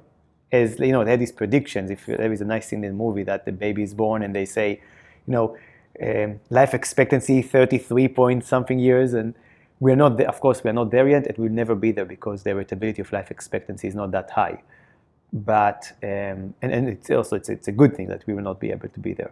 [0.51, 1.89] as you know they had these predictions.
[1.89, 4.35] If there is a nice scene in the movie that the baby is born and
[4.35, 4.81] they say,
[5.25, 5.57] you know,
[6.03, 9.33] um, life expectancy 33 point something years, and
[9.79, 10.27] we're not there.
[10.27, 13.11] Of course, we're not there yet, and we'll never be there because the heritability of
[13.13, 14.61] life expectancy is not that high.
[15.31, 18.59] But um, and, and it's also it's, it's a good thing that we will not
[18.59, 19.31] be able to be there.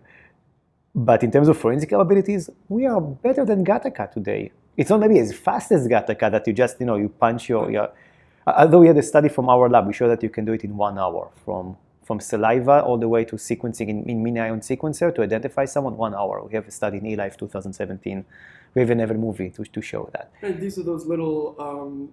[0.95, 4.51] But in terms of forensic capabilities, we are better than Gattaca today.
[4.77, 7.71] It's not maybe as fast as Gattaca that you just you know you punch your,
[7.71, 7.89] your
[8.45, 10.63] although we had a study from our lab, we showed that you can do it
[10.63, 14.59] in one hour from from saliva all the way to sequencing in, in mini ion
[14.59, 16.43] sequencer to identify someone one hour.
[16.43, 18.25] We have a study in eLife 2017.
[18.75, 20.31] We have a movie to, to show that.
[20.41, 22.09] And these are those little, um,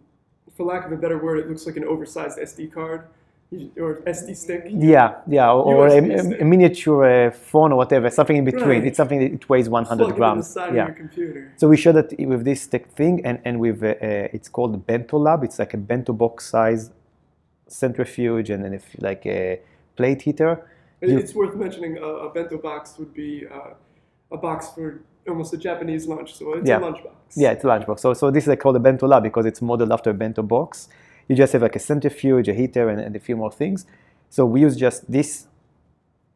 [0.57, 3.09] for lack of a better word, it looks like an oversized SD card
[3.53, 4.67] or SD stick.
[4.69, 5.99] Yeah, yeah, or, a,
[6.41, 8.69] a, miniature uh, phone or whatever, something in between.
[8.69, 8.87] Right.
[8.87, 10.57] It's something that it weighs 100 Plug grams.
[10.73, 10.95] yeah.
[11.57, 14.87] So we showed that with this stick thing, and and with uh, uh, it's called
[14.87, 15.43] Bento Lab.
[15.43, 16.91] It's like a bento box size
[17.67, 19.61] centrifuge, and then if like a
[19.97, 20.65] plate heater.
[21.01, 23.71] You, it's worth mentioning a bento box would be uh,
[24.31, 26.77] a box for almost a Japanese lunch, so it's yeah.
[26.77, 27.15] a lunchbox.
[27.35, 27.99] Yeah, it's a lunchbox.
[27.99, 30.89] So so this is called a bento lab because it's modeled after a bento box
[31.31, 33.87] you just have like a centrifuge, a heater, and, and a few more things.
[34.31, 35.47] So we use just this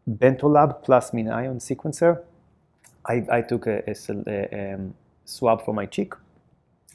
[0.08, 2.22] Bentolab plus mini ion sequencer.
[3.04, 3.94] I, I took a, a,
[4.28, 6.14] a um, swab from my cheek,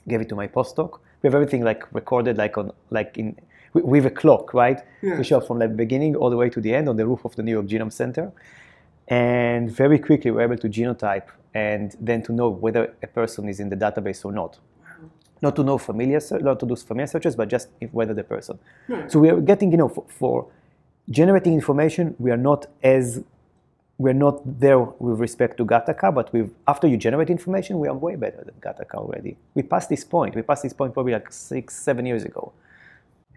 [0.07, 0.99] gave it to my postdoc.
[1.21, 3.35] We have everything like recorded like on like in
[3.73, 4.81] with a clock, right?
[5.01, 5.17] Yeah.
[5.17, 7.35] We show from the beginning all the way to the end on the roof of
[7.35, 8.31] the New York Genome Center.
[9.09, 13.59] And very quickly we're able to genotype and then to know whether a person is
[13.59, 14.57] in the database or not
[15.41, 18.59] not to know familiar, not to do familiar searches, but just if, whether the person.
[19.07, 20.47] So we are getting, you know, for, for,
[21.09, 23.23] generating information, we are not as
[23.97, 27.93] we're not there with respect to Gattaca, but with after you generate information, we are
[27.93, 29.37] way better than Gattaca already.
[29.55, 30.35] We passed this point.
[30.35, 32.53] We passed this point probably like six, seven years ago.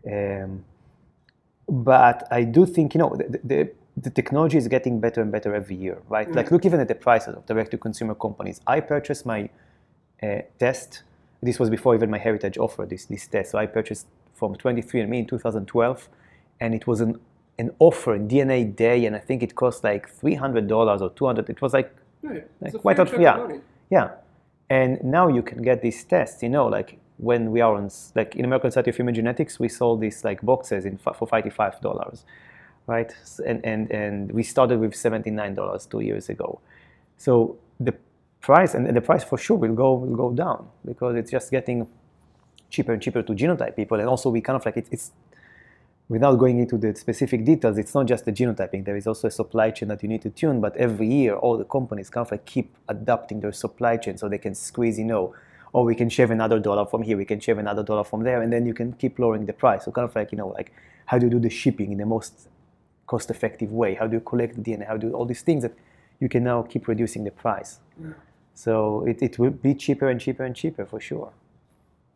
[0.06, 0.64] Um,
[1.68, 5.52] but I do think, you know, the, the, the, technology is getting better and better
[5.52, 6.28] every year, right?
[6.28, 6.36] Mm.
[6.36, 8.60] Like look even at the prices of direct-to-consumer companies.
[8.66, 9.48] I purchased my
[10.22, 11.02] uh, test
[11.42, 13.50] this was before even MyHeritage offered this, this test.
[13.50, 16.08] So I purchased from 23andMe in 2012,
[16.60, 17.20] and it was an,
[17.58, 21.72] an offer, DNA day, and I think it cost like $300 or 200 It was
[21.72, 22.46] like, right.
[22.60, 23.58] like quite a yeah.
[23.90, 24.10] Yeah.
[24.70, 28.36] And now you can get these tests, you know, like when we are on, like
[28.36, 32.24] in American Society of Human Genetics, we sold these like boxes in, for $55,
[32.86, 33.12] right?
[33.46, 36.60] And, and, and we started with $79 two years ago.
[37.18, 37.94] So the
[38.42, 41.86] price, and the price for sure will go will go down because it's just getting
[42.68, 43.98] cheaper and cheaper to genotype people.
[43.98, 45.12] And also, we kind of like it, it's
[46.08, 48.84] without going into the specific details, it's not just the genotyping.
[48.84, 50.60] There is also a supply chain that you need to tune.
[50.60, 54.28] But every year, all the companies kind of like keep adapting their supply chain so
[54.28, 55.34] they can squeeze, you know,
[55.72, 58.42] or we can shave another dollar from here, we can shave another dollar from there,
[58.42, 59.84] and then you can keep lowering the price.
[59.84, 60.72] So kind of like you know, like
[61.06, 62.48] how do you do the shipping in the most
[63.06, 63.94] cost-effective way?
[63.94, 64.86] How do you collect the DNA?
[64.86, 65.74] How do all these things that
[66.20, 67.78] you can now keep reducing the price?
[68.00, 68.10] Yeah.
[68.54, 71.32] So it, it will be cheaper and cheaper and cheaper for sure.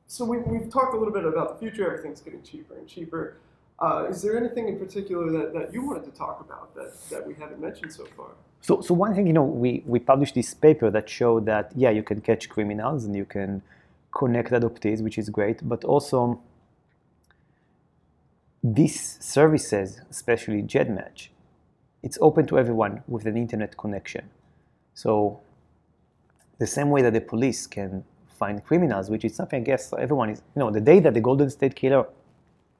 [0.06, 3.38] So we, we've talked a little bit about the future, everything's getting cheaper and cheaper.
[3.78, 7.26] Uh, is there anything in particular that, that you wanted to talk about that, that
[7.26, 8.28] we haven't mentioned so far?
[8.60, 11.90] So, so one thing, you know, we, we published this paper that showed that, yeah,
[11.90, 13.62] you can catch criminals and you can
[14.16, 16.40] connect adoptees, which is great, but also
[18.62, 21.28] these services, especially GEDmatch,
[22.02, 24.30] it's open to everyone with an internet connection.
[24.94, 25.40] So
[26.58, 28.04] the same way that the police can
[28.38, 31.20] find criminals, which is something I guess everyone is, you know, the day that the
[31.20, 32.06] Golden State Killer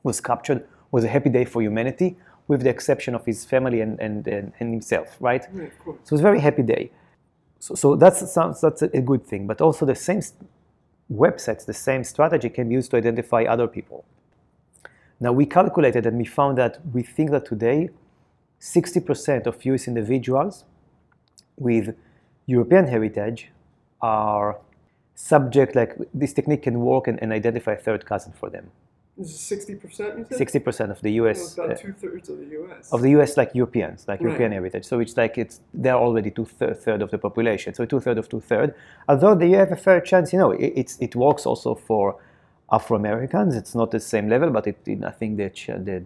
[0.03, 2.17] was captured was a happy day for humanity,
[2.49, 5.45] with the exception of his family and, and, and, and himself, right?
[5.55, 6.91] Yeah, so it was a very happy day.
[7.59, 9.47] So, so that's, that's a good thing.
[9.47, 10.21] But also the same
[11.13, 14.05] websites, the same strategy can be used to identify other people.
[15.19, 17.89] Now we calculated and we found that we think that today
[18.61, 20.65] 60% of US individuals
[21.57, 21.97] with
[22.47, 23.51] European heritage
[24.01, 24.59] are
[25.15, 28.71] subject, like this technique can work and, and identify a third cousin for them.
[29.17, 29.83] This is 60%,
[30.19, 30.65] you said?
[30.65, 31.55] 60% of the US.
[31.55, 32.93] about uh, two thirds of the US.
[32.93, 34.27] Of the US, like Europeans, like right.
[34.27, 34.85] European heritage.
[34.85, 37.73] So it's like it's they're already two third of the population.
[37.73, 38.75] So two third of two third.
[39.09, 42.17] Although they have a fair chance, you know, it, it's it works also for
[42.71, 43.55] Afro Americans.
[43.55, 46.05] It's not the same level, but it, I think that the,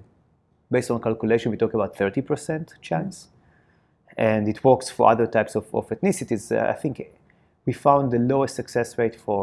[0.70, 3.28] based on calculation, we talk about 30% chance.
[4.16, 6.52] And it works for other types of, of ethnicities.
[6.52, 7.10] Uh, I think
[7.70, 9.42] we found the lowest success rate for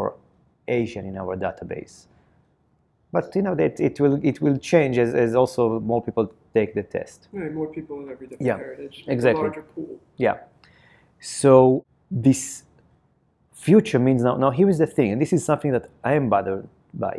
[0.68, 1.96] Asian in our database.
[3.16, 6.72] But you know that it will it will change as, as also more people take
[6.80, 7.20] the test.
[7.32, 9.06] More people in every different yeah, heritage.
[9.16, 9.44] Exactly.
[9.44, 9.92] larger pool.
[10.18, 10.38] Yeah.
[11.22, 11.86] So
[12.28, 12.42] this
[13.54, 16.26] future means now now here is the thing, and this is something that I am
[16.36, 17.16] bothered by.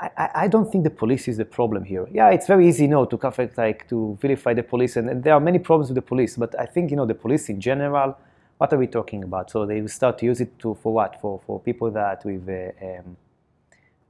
[0.00, 2.06] I, I don't think the police is the problem here.
[2.18, 5.22] Yeah, it's very easy, you know, to conflict, like to vilify the police, and, and,
[5.24, 6.32] there are many problems with the police.
[6.38, 8.16] But I think you know the police in general.
[8.60, 9.50] What are we talking about?
[9.50, 11.18] So they will start to use it to for what?
[11.22, 13.16] For for people that with uh, um,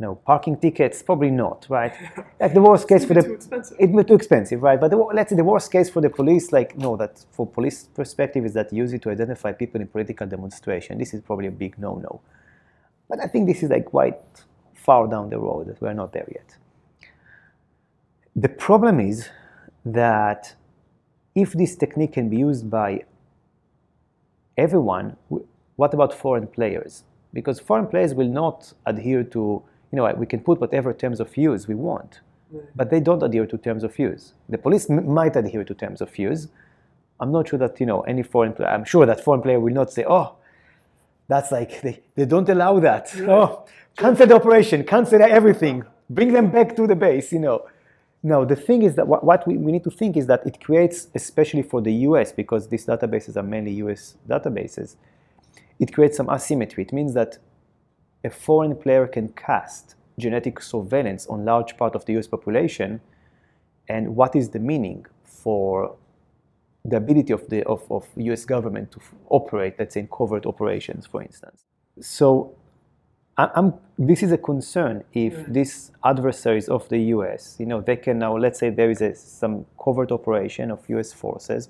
[0.01, 1.05] know parking tickets?
[1.05, 1.95] Probably not, right?
[2.41, 3.77] Like the worst case for the too expensive.
[3.79, 4.81] It's too expensive, right?
[4.81, 7.85] But the, let's say the worst case for the police, like no, that for police
[7.95, 10.99] perspective is that use it to identify people in political demonstration.
[10.99, 12.21] This is probably a big no-no.
[13.09, 14.19] But I think this is like quite
[14.75, 16.57] far down the road that we're not there yet.
[18.35, 19.29] The problem is
[19.85, 20.57] that
[21.37, 23.05] if this technique can be used by
[24.57, 25.17] everyone,
[25.77, 27.05] what about foreign players?
[27.33, 31.37] Because foreign players will not adhere to, you know, we can put whatever terms of
[31.37, 32.21] use we want,
[32.75, 34.35] but they don't adhere to terms of use.
[34.49, 36.49] The police m- might adhere to terms of use.
[37.21, 39.75] I'm not sure that, you know, any foreign player, I'm sure that foreign player will
[39.75, 40.37] not say, oh,
[41.29, 43.15] that's like, they, they don't allow that.
[43.15, 43.29] Right.
[43.29, 47.67] Oh, cancel the operation, cancel everything, bring them back to the base, you know.
[48.23, 51.09] No, the thing is that what, we, we need to think is that it creates,
[51.15, 54.97] especially for the US, because these databases are mainly US databases,
[55.79, 56.85] it creates some asymmetry.
[56.85, 57.39] It means that
[58.23, 63.01] a foreign player can cast genetic surveillance on large part of the US population,
[63.89, 65.97] and what is the meaning for
[66.85, 70.45] the ability of the of, of US government to f- operate, let's say, in covert
[70.45, 71.65] operations, for instance.
[72.01, 72.55] So
[73.55, 75.53] I'm, this is a concern if mm.
[75.53, 79.15] these adversaries of the U.S., you know, they can now, let's say there is a,
[79.15, 81.13] some covert operation of U.S.
[81.13, 81.69] forces,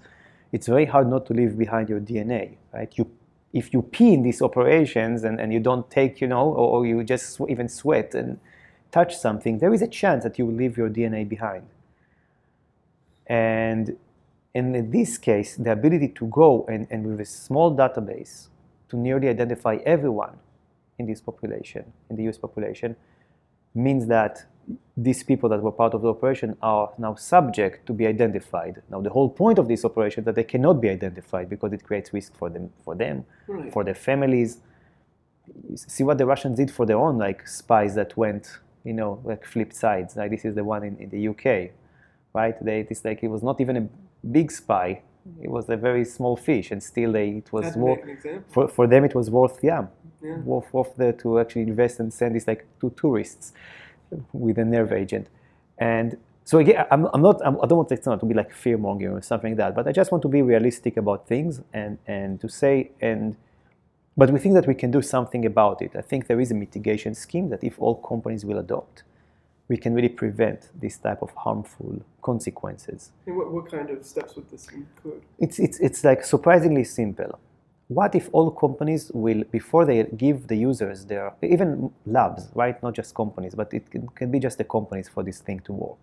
[0.53, 2.93] it's very hard not to leave behind your DNA, right?
[2.97, 3.11] You,
[3.53, 6.87] if you pee in these operations and, and you don't take, you know, or, or
[6.87, 8.39] you just sw- even sweat and
[8.91, 11.67] touch something, there is a chance that you will leave your DNA behind.
[13.27, 13.97] And
[14.55, 18.49] in this case, the ability to go and, and with a small database
[18.89, 20.39] to nearly identify everyone
[21.01, 22.95] in this population, in the US population,
[23.75, 24.45] means that
[24.97, 28.83] these people that were part of the operation are now subject to be identified.
[28.91, 31.83] Now, the whole point of this operation is that they cannot be identified because it
[31.83, 33.73] creates risk for them, for them, right.
[33.73, 34.59] for their families.
[35.75, 39.45] See what the Russians did for their own like spies that went, you know, like
[39.45, 40.17] flipped sides.
[40.17, 41.73] Like this is the one in, in the UK,
[42.33, 42.57] right?
[42.65, 43.89] They, it's like it was not even a
[44.27, 45.03] big spy;
[45.43, 48.01] it was a very small fish, and still they it was worth
[48.49, 49.87] for, for them it was worth yeah
[50.23, 50.39] yeah.
[50.39, 53.53] worth, worth there to actually invest and send this like to tourists
[54.33, 55.29] with a nerve agent.
[55.79, 58.53] And so again, I'm, I'm not, I'm, I do not want it two be like
[58.53, 61.61] fear mongering or something like that, but I just want to be realistic about things
[61.73, 63.37] and, and to say, and,
[64.17, 65.93] but we think that we can do something about it.
[65.95, 69.05] I think there is a mitigation scheme that if all companies will adopt,
[69.71, 73.13] we can really prevent this type of harmful consequences.
[73.27, 75.23] And what, what kind of steps would this include?
[75.39, 77.39] It's, it's, it's like surprisingly simple
[77.87, 82.81] what if all companies will, before they give the users their, even labs, right?
[82.85, 85.73] Not just companies, but it can, can, be just the companies for this thing to
[85.73, 85.99] work.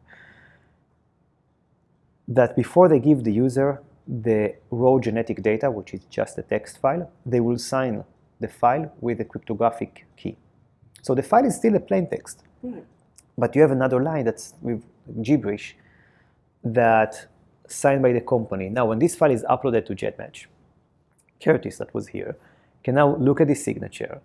[2.27, 6.77] That before they give the user the raw genetic data, which is just a text
[6.79, 8.03] file, they will sign
[8.41, 10.35] the file with a cryptographic key.
[11.01, 12.43] So the file is still a plain text.
[12.65, 12.81] Mm-hmm.
[13.37, 14.83] But you have another line that's with
[15.21, 15.75] gibberish
[16.63, 17.27] that
[17.67, 18.69] signed by the company.
[18.69, 20.45] Now, when this file is uploaded to GEDmatch,
[21.43, 22.35] Curtis that was here
[22.83, 24.21] can now look at the signature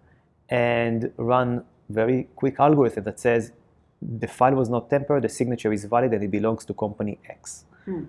[0.49, 3.53] and run very quick algorithm that says
[4.01, 7.65] the file was not tampered, the signature is valid, and it belongs to company X.
[7.85, 8.05] Hmm.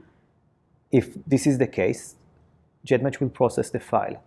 [0.92, 2.16] If this is the case,
[2.86, 4.24] GEDmatch will process the file.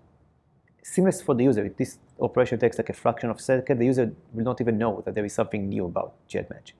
[0.82, 1.68] Seamless for the user.
[1.76, 5.02] This operation takes like a fraction of a second, the user will not even know
[5.04, 6.72] that there is something new about GEDmatch.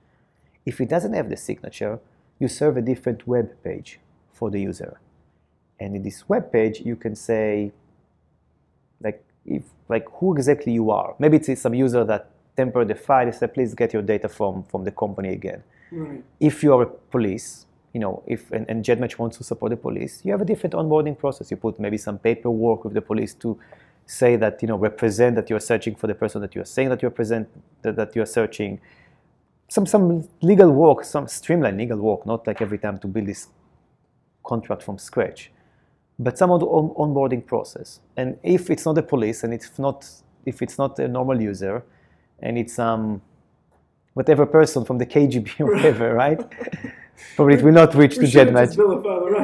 [0.65, 1.99] If it doesn't have the signature,
[2.39, 3.99] you serve a different web page
[4.33, 4.99] for the user.
[5.79, 7.71] And in this web page, you can say,
[9.01, 11.15] like if like who exactly you are.
[11.19, 13.31] Maybe it's some user that tempered the file.
[13.31, 15.63] Say, please get your data from from the company again.
[15.91, 16.23] Right.
[16.39, 19.77] If you are a police, you know, if and, and GEDmatch wants to support the
[19.77, 21.49] police, you have a different onboarding process.
[21.51, 23.57] You put maybe some paperwork with the police to
[24.07, 27.03] say that you know represent that you're searching for the person that you're saying that
[27.03, 27.49] you present
[27.83, 28.81] that, that you're searching.
[29.69, 33.47] Some some legal work, some streamlined legal work, not like every time to build this
[34.43, 35.51] contract from scratch
[36.19, 37.99] but some of the on- onboarding process.
[38.17, 40.09] And if it's not the police and it's not
[40.45, 41.83] if it's not a normal user,
[42.39, 43.21] and it's um
[44.13, 46.41] whatever person from the KGB or whatever, right?
[47.35, 48.77] Probably it will not reach the GEDmatch.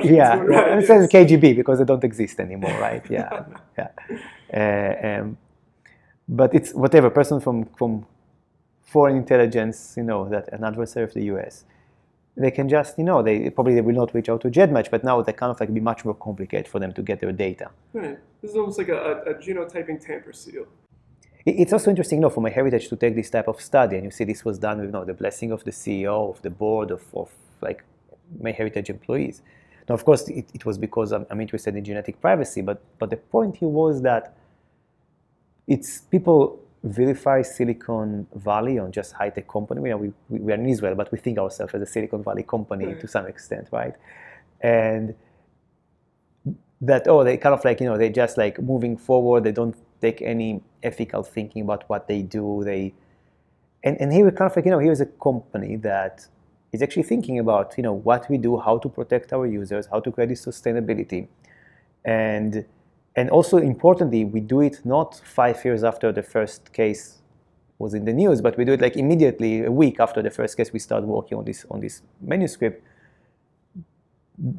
[0.06, 0.80] Yeah, right.
[0.80, 3.04] it says KGB because they don't exist anymore, right?
[3.10, 3.46] Yeah,
[3.78, 3.90] yeah.
[4.54, 5.38] Uh, um,
[6.28, 8.06] but it's whatever person from from
[8.82, 11.66] foreign intelligence, you know, that an adversary of the U.S
[12.36, 15.04] they can just, you know, they probably they will not reach out to GEDmatch, but
[15.04, 17.70] now they kind of like be much more complicated for them to get their data.
[17.94, 18.18] Right.
[18.42, 20.66] This is almost like a, a genotyping tamper seal.
[21.46, 24.12] it's also interesting, you know, for MyHeritage to take this type of study, and you
[24.12, 26.90] see this was done with, you know, the blessing of the CEO, of the board,
[26.90, 27.30] of, of
[27.64, 27.84] like
[28.42, 29.42] MyHeritage employees.
[29.88, 33.10] Now, of course, it, it was because I'm, I'm, interested in genetic privacy, but but
[33.10, 34.38] the point here was that
[35.68, 39.82] it's people vilify Silicon Valley on just high tech company.
[39.82, 42.24] You know, we, we, we, are in Israel, but we think ourselves as a Silicon
[42.24, 43.00] Valley company right.
[43.00, 43.08] to mm-hmm.
[43.08, 43.94] some extent, right?
[44.62, 45.16] And
[46.82, 49.44] that oh, they kind of like you know they just like moving forward.
[49.44, 52.62] They don't take any ethical thinking about what they do.
[52.64, 52.94] They
[53.84, 56.28] and, and here we kind of like you know here's a company that
[56.74, 60.00] is actually thinking about you know what we do, how to protect our users, how
[60.02, 61.28] to create sustainability,
[62.04, 62.66] and
[63.16, 67.20] and also importantly, we do it not five years after the first case
[67.78, 70.58] was in the news, but we do it like immediately a week after the first
[70.58, 70.74] case.
[70.74, 72.84] We start working on this on this manuscript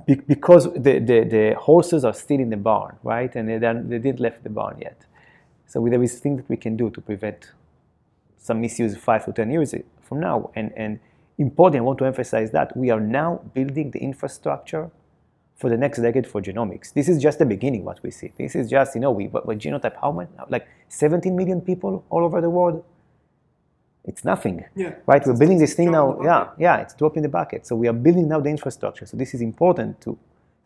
[0.07, 3.35] Be- because the, the, the, horses are still in the barn, right?
[3.35, 5.05] And they, they didn't left the barn yet.
[5.67, 7.51] So there is things that we can do to prevent
[8.39, 10.51] some misuse five to ten years from now.
[10.55, 11.01] And and
[11.39, 14.91] important, I want to emphasize that we are now building the infrastructure
[15.57, 16.93] for the next decade for genomics.
[16.93, 18.33] This is just the beginning, what we see.
[18.37, 22.25] This is just, you know, we, but, genotype, how many, like 17 million people all
[22.25, 22.85] over the world?
[24.05, 25.25] It's nothing, yeah, right?
[25.27, 26.21] We're building this thing now.
[26.23, 27.67] Yeah, yeah, it's dropping the bucket.
[27.67, 29.07] So we are building now the infrastructure.
[29.07, 30.19] So this is important to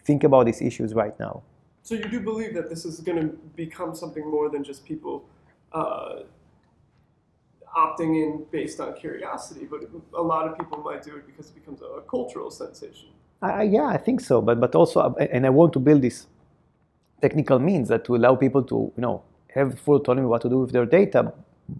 [0.02, 1.42] think about these issues right now.
[1.82, 5.24] So you do believe that this is going to become something more than just people
[5.72, 6.20] uh,
[7.76, 9.80] opting in based on curiosity, but
[10.14, 13.08] a lot of people might do it because it becomes a cultural sensation.
[13.42, 14.40] Uh, yeah, I think so.
[14.42, 16.26] But but also, uh, and I want to build this
[17.20, 19.22] technical means that to allow people to you know
[19.54, 21.32] have full autonomy what to do with their data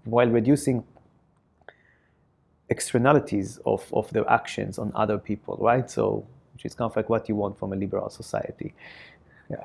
[0.04, 0.84] while reducing
[2.68, 5.90] externalities of, of their actions on other people, right?
[5.90, 8.74] So, which is kind of like what you want from a liberal society.
[9.50, 9.64] Yeah.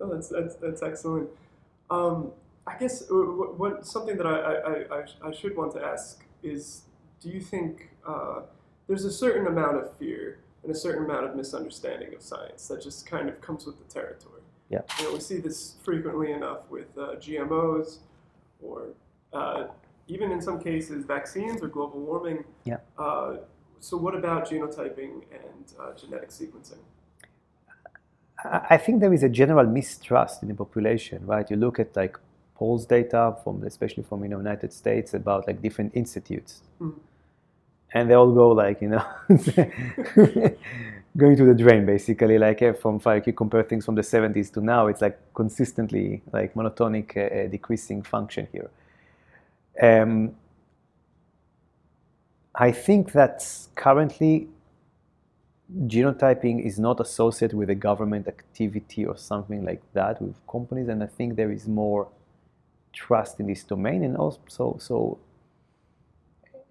[0.00, 1.28] Oh, that's, that's, that's excellent.
[1.90, 2.32] Um,
[2.68, 6.82] I guess uh, what, something that I, I, I, I, should want to ask is
[7.20, 8.40] do you think uh,
[8.86, 12.82] there's a certain amount of fear and a certain amount of misunderstanding of science that
[12.82, 14.42] just kind of comes with the territory.
[14.68, 14.80] Yeah.
[14.98, 17.98] You know, we see this frequently enough with uh, GMOs
[18.60, 18.88] or
[19.32, 19.68] uh,
[20.08, 22.44] even in some cases vaccines or global warming.
[22.64, 22.78] Yeah.
[22.98, 23.36] Uh,
[23.80, 26.82] so what about genotyping and uh, genetic sequencing?
[28.44, 31.48] I think there is a general mistrust in the population, right?
[31.50, 32.18] You look at like
[32.58, 36.62] polls data from, especially from the United States, about like different institutes.
[36.80, 36.98] Mm-hmm
[37.92, 39.04] and they all go like you know
[41.16, 42.38] going to the drain basically.
[42.38, 46.54] Like from if you compare things from the 70s to now it's like consistently like
[46.54, 48.70] monotonic uh, decreasing function here.
[49.80, 50.34] Um,
[52.56, 53.46] i think that
[53.76, 54.48] currently
[55.86, 61.00] genotyping is not associated with a government activity or something like that with companies and
[61.00, 62.08] i think there is more
[62.92, 65.18] trust in this domain and also so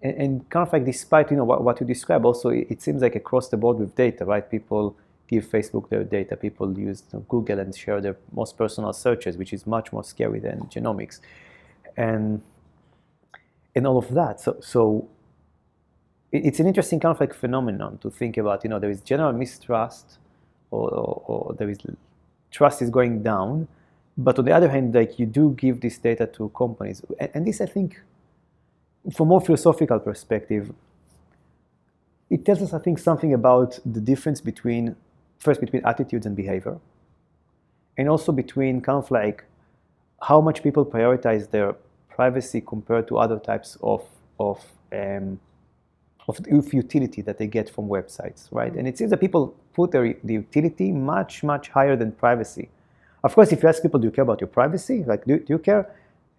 [0.00, 2.82] and, and, kind of like despite you know what, what you describe also it, it,
[2.82, 4.48] seems like across the board with data right?
[4.50, 4.96] People
[5.28, 9.66] give facebook their data people use google and share their most personal searches which is
[9.66, 11.20] much more scary than genomics.
[11.96, 12.42] And
[13.74, 14.40] and all of that.
[14.40, 15.08] So so
[16.32, 19.00] it, it's an interesting kind of like phenomenon to think about you know there is
[19.00, 20.18] general mistrust
[20.70, 21.78] or, or, or there is
[22.50, 23.68] trust is going down
[24.18, 27.46] but on the other hand like you do give this data to companies and, and
[27.46, 28.00] this i think
[29.12, 30.72] from a more philosophical perspective,
[32.30, 34.96] it tells us, I think, something about the difference between,
[35.38, 36.78] first, between attitudes and behavior,
[37.96, 39.44] and also between kind of like
[40.22, 41.74] how much people prioritize their
[42.10, 44.04] privacy compared to other types of,
[44.38, 44.62] of,
[44.92, 45.40] um,
[46.26, 46.38] of,
[46.72, 48.74] utility that they get from websites, right?
[48.74, 52.68] And it seems that people put their, the utility much, much higher than privacy.
[53.24, 55.04] Of course, if you ask people, do you care about your privacy?
[55.04, 55.90] Like, do, do you care?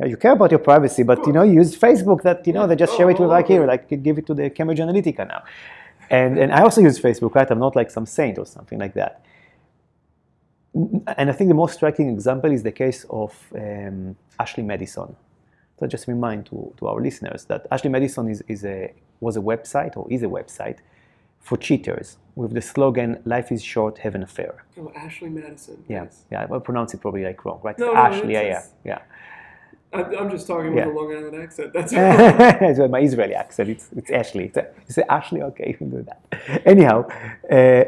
[0.08, 2.76] you care about your privacy, but you know, you use Facebook that you know they
[2.76, 5.44] just share it with like here, like give it to the Cambridge Analytica now.
[6.10, 7.50] And and I also use Facebook, right?
[7.52, 9.26] I'm not like some saint or something like that.
[10.74, 15.16] And I think the most striking example is the case of um, Ashley Madison.
[15.80, 19.42] So just remind to, to our listeners that Ashley Madison is, is a, was a
[19.42, 20.78] website or is a website
[21.40, 25.78] for cheaters with the slogan "Life is short, have an affair." Oh, Ashley Madison.
[25.88, 26.26] Yeah, yes.
[26.32, 26.48] yeah.
[26.56, 27.78] I pronounce it probably like wrong, right?
[27.78, 28.34] No, Ashley.
[28.34, 29.00] No, yeah, yeah, yeah.
[29.92, 30.86] I'm just talking yeah.
[30.86, 31.74] with a Long Island accent.
[31.74, 31.94] That's
[32.80, 33.70] well, my Israeli accent.
[33.70, 34.46] It's, it's Ashley.
[34.46, 36.22] It's a, you say Ashley, okay, you can do that.
[36.66, 37.08] Anyhow,
[37.52, 37.86] uh,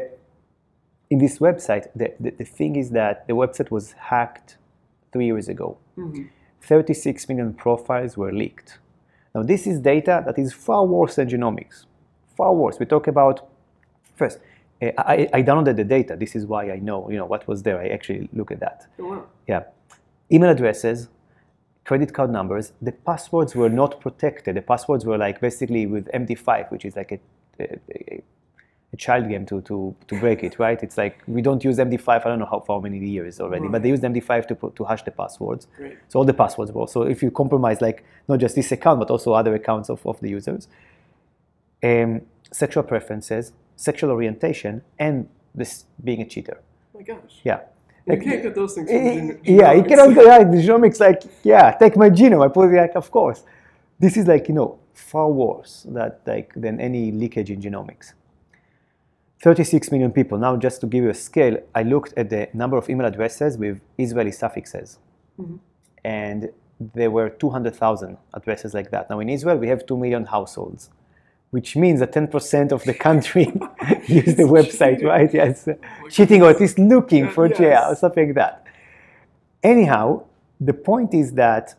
[1.10, 4.56] in this website, the, the, the, thing is that the website was hacked
[5.12, 5.78] three years ago.
[5.96, 6.24] Mm-hmm.
[6.62, 8.78] 36 million profiles were leaked.
[9.34, 11.84] Now, this is data that is far worse than genomics.
[12.36, 12.78] Far worse.
[12.80, 13.48] We talk about,
[14.22, 14.38] first,
[14.82, 16.16] uh, I, I, downloaded the data.
[16.16, 17.78] This is why I know, you know, what was there.
[17.80, 18.78] I actually look at that.
[18.98, 19.24] Wow.
[19.46, 19.62] Yeah.
[20.30, 21.08] Email addresses,
[21.84, 22.72] credit card numbers.
[22.80, 24.56] The passwords were not protected.
[24.56, 27.20] The passwords were like basically with MD5, which is like a,
[27.60, 28.22] a,
[28.92, 30.82] a child game to, to, to break it, right?
[30.82, 32.08] It's like we don't use MD5.
[32.08, 33.72] I don't know how for how many years already, right.
[33.72, 35.66] but they used MD5 to to hash the passwords.
[35.76, 35.98] Great.
[36.08, 36.88] So all the passwords were.
[36.88, 40.20] So if you compromise like not just this account but also other accounts of, of
[40.20, 40.68] the users,
[41.82, 43.52] um, sexual preferences,
[43.88, 46.58] sexual orientation, and this being a cheater.
[46.94, 47.34] Oh my gosh.
[47.44, 47.60] Yeah.
[48.06, 48.88] You like, can't get those things.
[48.90, 50.50] From gen- yeah, you cannot right.
[50.50, 52.44] The genomics, like, yeah, take my genome.
[52.44, 53.42] I put it like, of course.
[53.98, 58.14] This is like you know far worse that like than any leakage in genomics.
[59.42, 60.38] 36 million people.
[60.38, 63.58] Now, just to give you a scale, I looked at the number of email addresses
[63.58, 65.00] with Israeli suffixes.
[65.40, 65.56] Mm-hmm.
[66.04, 66.50] And
[66.94, 69.10] there were 200,000 addresses like that.
[69.10, 70.90] Now, in Israel, we have 2 million households,
[71.52, 73.44] which means that 10% of the country
[74.08, 75.06] use the website, cheating.
[75.06, 75.34] right?
[75.34, 75.68] Yes.
[76.10, 77.58] Cheating or at least looking for yes.
[77.58, 78.66] jail or something like that.
[79.62, 80.24] Anyhow,
[80.58, 81.74] the point is that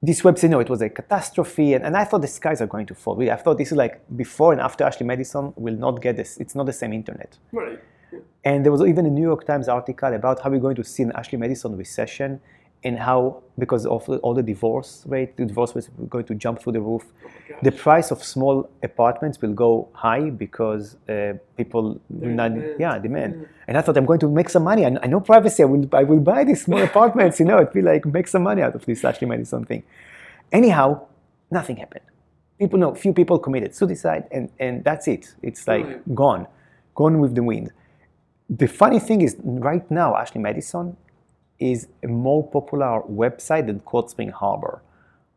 [0.00, 2.68] this website, you know, it was a catastrophe, and, and I thought the skies are
[2.68, 3.20] going to fall.
[3.28, 6.36] I thought this is like before and after Ashley Madison will not get this.
[6.36, 7.36] It's not the same internet.
[7.50, 7.80] Right.
[8.44, 11.02] And there was even a New York Times article about how we're going to see
[11.02, 12.40] an Ashley Madison recession
[12.84, 16.60] and how, because of all the divorce rate, the divorce rate is going to jump
[16.60, 17.04] through the roof.
[17.24, 17.28] Oh
[17.62, 22.76] the price of small apartments will go high because uh, people will not, demand.
[22.78, 23.34] yeah, demand.
[23.40, 23.48] Yeah.
[23.66, 24.86] And I thought I'm going to make some money.
[24.86, 25.62] I, I know privacy.
[25.64, 27.40] I will, I will buy these small apartments.
[27.40, 29.82] You know, it will like make some money out of this Ashley Madison thing.
[30.52, 31.06] Anyhow,
[31.50, 32.04] nothing happened.
[32.60, 35.34] People know, few people committed suicide, and, and that's it.
[35.42, 36.14] It's like right.
[36.14, 36.46] gone,
[36.94, 37.72] gone with the wind.
[38.50, 40.96] The funny thing is, right now, Ashley Madison
[41.58, 44.82] is a more popular website than Cold Spring Harbor.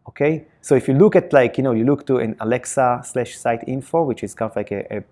[0.08, 3.38] Okay, so if you look at like you know you look to an Alexa slash
[3.38, 5.04] site info, which is kind of like a, a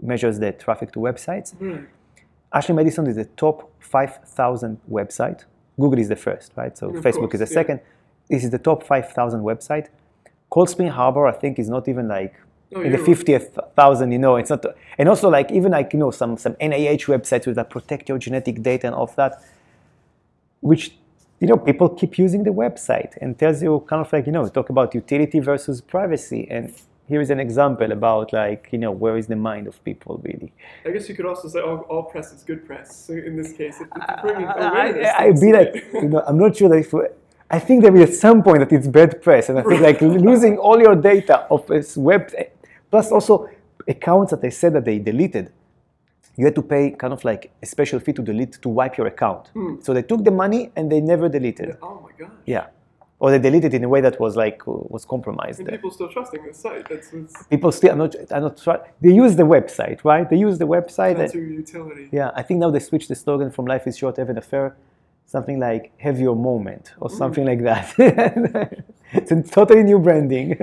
[0.00, 1.54] measures the traffic to websites.
[1.56, 1.86] Mm.
[2.52, 5.44] Ashley Madison is the top 5,000 website.
[5.78, 6.76] Google is the first, right?
[6.76, 7.60] So Facebook course, is the yeah.
[7.60, 7.80] second.
[8.28, 9.88] This is the top 5,000 website.
[10.50, 12.34] Cold Spring Harbor, I think, is not even like
[12.74, 14.12] oh, in the 50th thousand.
[14.12, 14.64] You know, it's not.
[14.96, 18.18] And also like even like you know some some NIH websites with that protect your
[18.18, 19.42] genetic data and all of that
[20.60, 20.92] which
[21.40, 24.48] you know people keep using the website and tells you kind of like you know
[24.48, 26.46] talk about utility versus privacy.
[26.50, 26.74] And
[27.08, 30.52] here is an example about like you know where is the mind of people really.
[30.84, 33.06] I guess you could also say all, all press is good press.
[33.06, 36.22] So in this case if, if bringing uh, awareness I, I, be like you know
[36.26, 36.94] i'm not sure that if
[37.50, 40.00] i think there will at some point that it's bad press and i think like
[40.00, 42.30] losing all your data of this web
[42.90, 43.48] plus also
[43.86, 45.50] accounts that they said that they deleted
[46.38, 49.08] you had to pay kind of like a special fee to delete to wipe your
[49.08, 49.50] account.
[49.54, 49.84] Mm.
[49.84, 51.70] So they took the money and they never deleted.
[51.70, 51.78] It.
[51.82, 52.32] Oh my gosh.
[52.46, 52.66] Yeah.
[53.18, 55.58] Or they deleted in a way that was like was compromised.
[55.58, 56.88] And people still trusting the site.
[56.88, 57.42] That's what's...
[57.48, 57.90] people still.
[57.90, 58.14] I'm not.
[58.30, 58.88] I'm not.
[59.00, 60.30] They use the website, right?
[60.30, 61.16] They use the website.
[61.16, 62.08] That's your utility.
[62.12, 64.76] Yeah, I think now they switched the slogan from "Life is short, have an affair,"
[65.26, 67.18] something like "Have your moment" or mm.
[67.18, 67.92] something like that.
[69.12, 70.56] it's a totally new branding.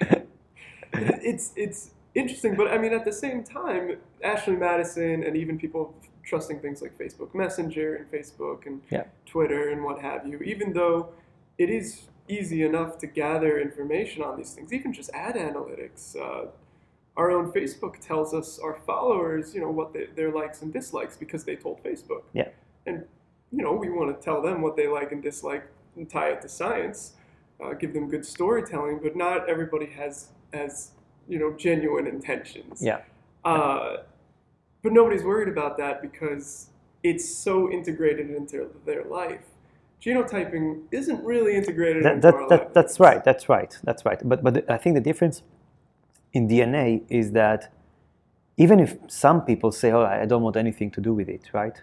[0.92, 5.94] it's it's interesting, but I mean, at the same time, Ashley Madison and even people
[6.24, 9.04] trusting things like Facebook Messenger and Facebook and yeah.
[9.26, 11.10] Twitter and what have you, even though
[11.58, 16.16] it is easy enough to gather information on these things, even just ad analytics.
[16.16, 16.46] Uh,
[17.16, 21.16] our own Facebook tells us our followers, you know, what they, their likes and dislikes
[21.16, 22.22] because they told Facebook.
[22.32, 22.48] Yeah.
[22.86, 23.04] And
[23.52, 25.64] you know, we want to tell them what they like and dislike
[25.96, 27.12] and tie it to science,
[27.64, 28.98] uh, give them good storytelling.
[29.00, 30.90] But not everybody has has
[31.28, 32.82] you know genuine intentions.
[32.82, 33.00] Yeah.
[33.44, 33.98] Uh,
[34.82, 36.68] but nobody's worried about that because
[37.02, 39.44] it's so integrated into their life.
[40.02, 43.24] Genotyping isn't really integrated that, into that, our that, That's right.
[43.24, 43.78] That's right.
[43.84, 44.20] That's right.
[44.22, 45.42] But but I think the difference
[46.32, 47.72] in DNA is that
[48.56, 51.80] even if some people say, "Oh, I don't want anything to do with it," right?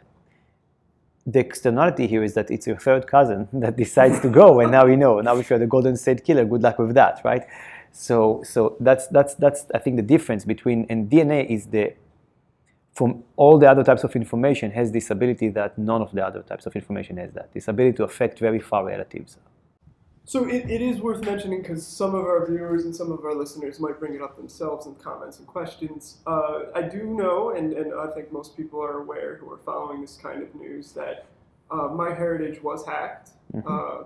[1.25, 4.85] The externality here is that it's your third cousin that decides to go, and now
[4.85, 5.19] you know.
[5.21, 7.45] Now, if you're the Golden State Killer, good luck with that, right?
[7.91, 11.93] So, so that's, that's, that's, I think, the difference between, and DNA is the,
[12.93, 16.41] from all the other types of information, has this ability that none of the other
[16.41, 19.37] types of information has that, this ability to affect very far relatives.
[20.23, 23.33] So it, it is worth mentioning because some of our viewers and some of our
[23.33, 26.17] listeners might bring it up themselves in comments and questions.
[26.27, 30.01] Uh, I do know, and, and I think most people are aware who are following
[30.01, 31.25] this kind of news, that
[31.71, 33.31] uh, MyHeritage was hacked.
[33.53, 33.67] Mm-hmm.
[33.67, 34.05] Uh,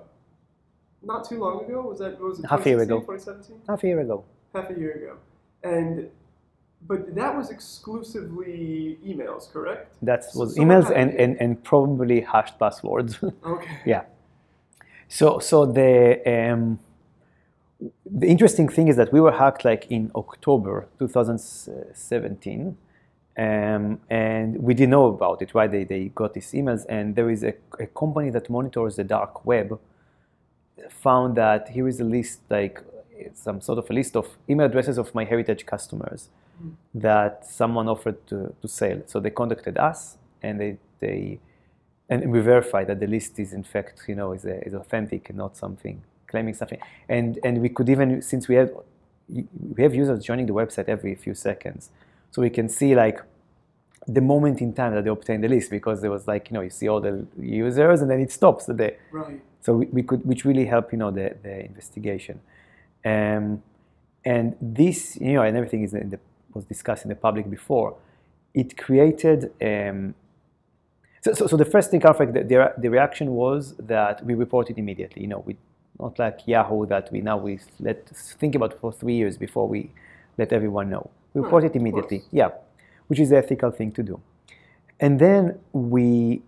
[1.06, 1.82] not too long ago.
[1.82, 2.99] Was that was it half a year ago?
[2.99, 3.62] 2017.
[3.68, 4.26] Half a year ago.
[4.53, 5.18] Half a year ago,
[5.64, 6.10] and
[6.88, 9.95] but that was exclusively emails, correct?
[10.01, 13.20] That was so emails and, and, and probably hashed passwords.
[13.45, 13.78] Okay.
[13.86, 14.03] yeah.
[15.08, 16.80] So so the um,
[18.06, 22.78] the interesting thing is that we were hacked like in October 2017.
[23.38, 25.70] Um, and we didn't know about it, right?
[25.70, 29.45] They, they got these emails, and there is a, a company that monitors the dark
[29.45, 29.78] web
[30.89, 32.82] found that here is a list, like
[33.34, 36.30] some sort of a list of email addresses of MyHeritage customers
[36.61, 36.73] mm.
[36.93, 39.01] that someone offered to, to sell.
[39.05, 41.39] So they contacted us and they, they
[42.07, 45.30] and we verified that the list is in fact, you know, is, a, is authentic
[45.30, 46.03] and not something
[46.36, 46.80] claiming something.
[47.07, 48.71] And and we could even since we have
[49.76, 51.89] we have users joining the website every few seconds,
[52.32, 53.21] so we can see like
[54.07, 56.61] the moment in time that they obtained the list because there was like you know
[56.61, 58.97] you see all the users and then it stops the day.
[59.11, 59.41] Right.
[59.66, 62.39] So we, we could which really help you know the the investigation,
[63.03, 63.63] um,
[64.24, 66.20] and this you know and everything is in the,
[66.53, 67.95] was discussed in the public before.
[68.53, 69.39] It created.
[69.61, 70.13] Um,
[71.24, 74.78] so, so, so, the first thing, of the, the, the, reaction was that we reported
[74.78, 75.24] immediately.
[75.24, 75.57] You know, we
[75.99, 78.07] not like Yahoo that we now we let
[78.41, 79.89] think about for three years before we
[80.38, 81.09] let everyone know.
[81.34, 82.22] We report it immediately.
[82.32, 82.49] Yeah,
[83.07, 84.22] which is the ethical thing to do.
[84.99, 86.43] And then we,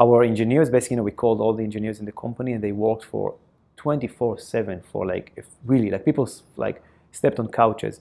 [0.00, 2.72] our engineers, basically, you know, we called all the engineers in the company and they
[2.72, 3.34] worked for
[3.76, 6.82] 24/7 for like really like people like
[7.12, 8.00] stepped on couches.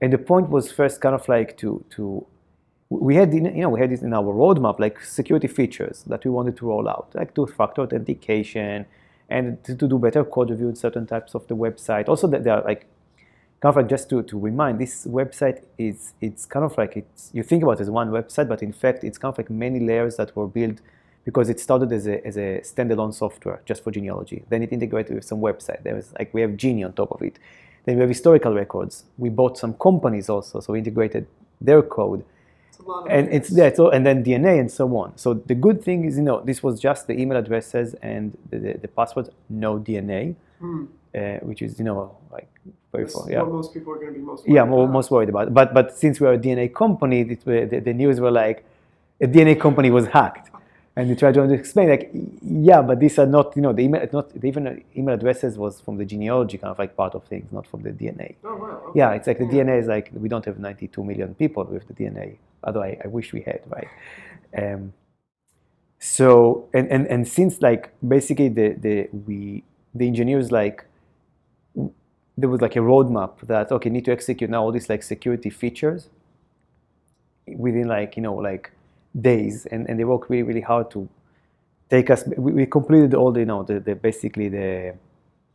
[0.00, 2.26] And the point was first kind of like to to
[2.88, 6.30] we had you know we had this in our roadmap like security features that we
[6.30, 8.84] wanted to roll out like two-factor authentication
[9.28, 12.42] and to, to do better code review in certain types of the website also that
[12.42, 12.86] there are like
[13.60, 17.30] kind of like just to, to remind, this website is it's kind of like it's
[17.32, 19.78] you think about it as one website, but in fact it's kind of like many
[19.80, 20.80] layers that were built
[21.24, 24.42] because it started as a, as a standalone software just for genealogy.
[24.48, 25.82] Then it integrated with some website.
[25.82, 27.38] There was like we have Geni on top of it.
[27.84, 29.04] Then we have historical records.
[29.18, 31.26] We bought some companies also, so we integrated
[31.60, 32.24] their code.
[33.08, 35.16] and it's yeah, so, and then DNA and so on.
[35.16, 38.58] So the good thing is, you know, this was just the email addresses and the,
[38.58, 40.86] the, the passwords, no DNA, mm.
[41.14, 42.48] uh, which is you know like
[42.92, 43.30] very far.
[43.30, 43.42] Yeah.
[43.42, 44.90] What most people are going to be most worried yeah, about.
[44.90, 45.52] most worried about.
[45.52, 48.64] But but since we're a DNA company, the, the news were like
[49.20, 50.50] a DNA company was hacked,
[50.96, 52.10] and we tried to explain like
[52.42, 55.80] yeah, but these are not you know the email not the even email addresses was
[55.80, 58.34] from the genealogy kind of like part of things, not from the DNA.
[58.44, 58.82] Oh wow.
[58.88, 58.98] Okay.
[58.98, 59.44] Yeah, it's like the.
[59.44, 63.08] DNA is like we don't have 92 million people with the DNA, although I, I
[63.08, 63.88] wish we had, right?
[64.56, 64.92] Um,
[65.98, 69.62] so and, and and since like basically the the we
[69.94, 70.86] the engineers like
[72.36, 75.50] there was like a roadmap that okay need to execute now all these like security
[75.50, 76.08] features
[77.46, 78.72] within like you know like
[79.18, 81.08] days and, and they work really really hard to
[81.88, 84.94] take us we, we completed all the you know the, the basically the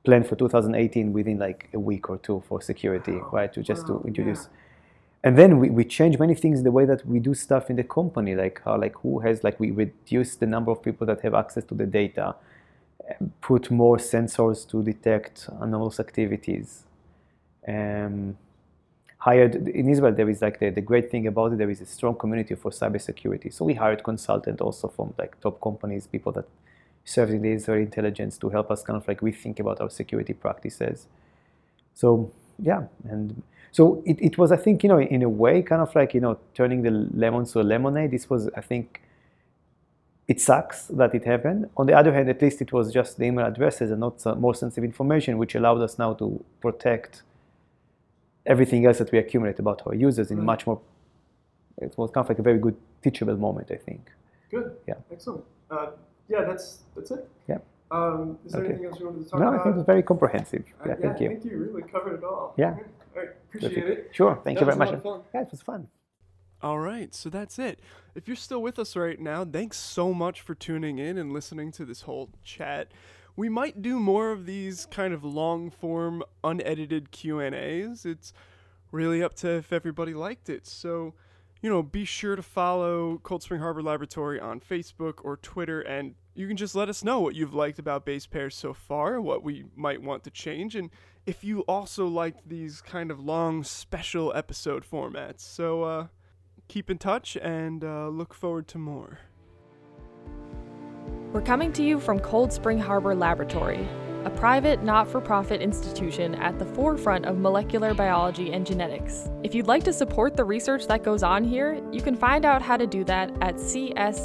[0.04, 4.04] plan for 2018 within like a week or two for security right to just to
[4.06, 5.30] introduce yeah.
[5.30, 7.84] and then we, we change many things the way that we do stuff in the
[7.84, 11.34] company like how like who has like we reduce the number of people that have
[11.34, 12.36] access to the data
[13.42, 16.84] put more sensors to detect anomalous activities.
[17.68, 18.38] Um,
[19.26, 21.86] hired in Israel, there is like the, the great thing about it, there is a
[21.98, 23.52] strong community for cybersecurity.
[23.52, 26.48] So we hired consultants also from like top companies, people that
[27.04, 30.34] serve in the Israeli intelligence to help us kind of like rethink about our security
[30.34, 31.08] practices.
[31.96, 35.82] So yeah, and so it, it was I think you know in a way kind
[35.82, 38.12] of like you know turning the lemon to a lemonade.
[38.12, 39.02] This was I think
[40.28, 41.70] it sucks that it happened.
[41.78, 44.54] On the other hand, at least it was just the email addresses and not more
[44.54, 47.24] sensitive information, which allowed us now to protect
[48.46, 50.80] everything else that we accumulate about our users in much more.
[51.78, 54.12] It was kind of like a very good teachable moment, I think.
[54.50, 54.76] Good.
[54.88, 54.96] Yeah.
[55.12, 55.44] Excellent.
[55.70, 55.88] Uh,
[56.30, 57.30] yeah, that's that's it.
[57.48, 57.58] Yeah.
[57.92, 58.70] Um, is there okay.
[58.70, 59.54] anything else you wanted to talk no, about?
[59.54, 60.64] No, I think it was very comprehensive.
[60.82, 61.30] Uh, yeah, thank you.
[61.30, 61.58] Thank you.
[61.58, 62.54] Really covered it all.
[62.58, 62.72] Yeah.
[62.72, 62.82] All
[63.16, 63.30] right.
[63.50, 64.10] Appreciate Perfect.
[64.10, 64.16] it.
[64.16, 64.40] Sure.
[64.44, 65.22] Thank that you very much.
[65.34, 65.88] Yeah, it was fun.
[66.62, 67.80] All right, so that's it.
[68.16, 71.72] If you're still with us right now, thanks so much for tuning in and listening
[71.74, 72.88] to this whole chat.
[73.36, 78.06] We might do more of these kind of long form unedited Q&As.
[78.06, 78.34] It's
[78.92, 80.66] really up to if everybody liked it.
[80.66, 81.14] So,
[81.62, 86.16] you know, be sure to follow Cold Spring Harbor Laboratory on Facebook or Twitter and
[86.36, 89.42] you can just let us know what you've liked about base pairs so far, what
[89.42, 90.90] we might want to change, and
[91.26, 95.40] if you also liked these kind of long special episode formats.
[95.40, 96.08] So, uh,
[96.68, 99.20] keep in touch and uh, look forward to more.
[101.36, 103.86] We're coming to you from Cold Spring Harbor Laboratory,
[104.24, 109.30] a private, not for profit institution at the forefront of molecular biology and genetics.
[109.44, 112.62] If you'd like to support the research that goes on here, you can find out
[112.62, 114.16] how to do that at cshl.edu.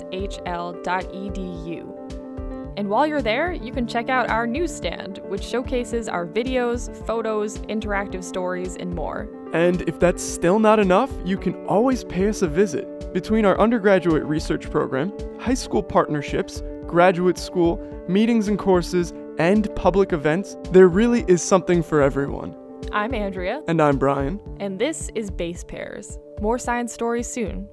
[2.76, 7.58] And while you're there, you can check out our newsstand, which showcases our videos, photos,
[7.62, 9.28] interactive stories, and more.
[9.52, 13.12] And if that's still not enough, you can always pay us a visit.
[13.12, 17.78] Between our undergraduate research program, high school partnerships, graduate school,
[18.08, 22.56] meetings and courses, and public events, there really is something for everyone.
[22.90, 23.62] I'm Andrea.
[23.68, 24.40] And I'm Brian.
[24.58, 26.18] And this is Base Pairs.
[26.40, 27.68] More science stories soon.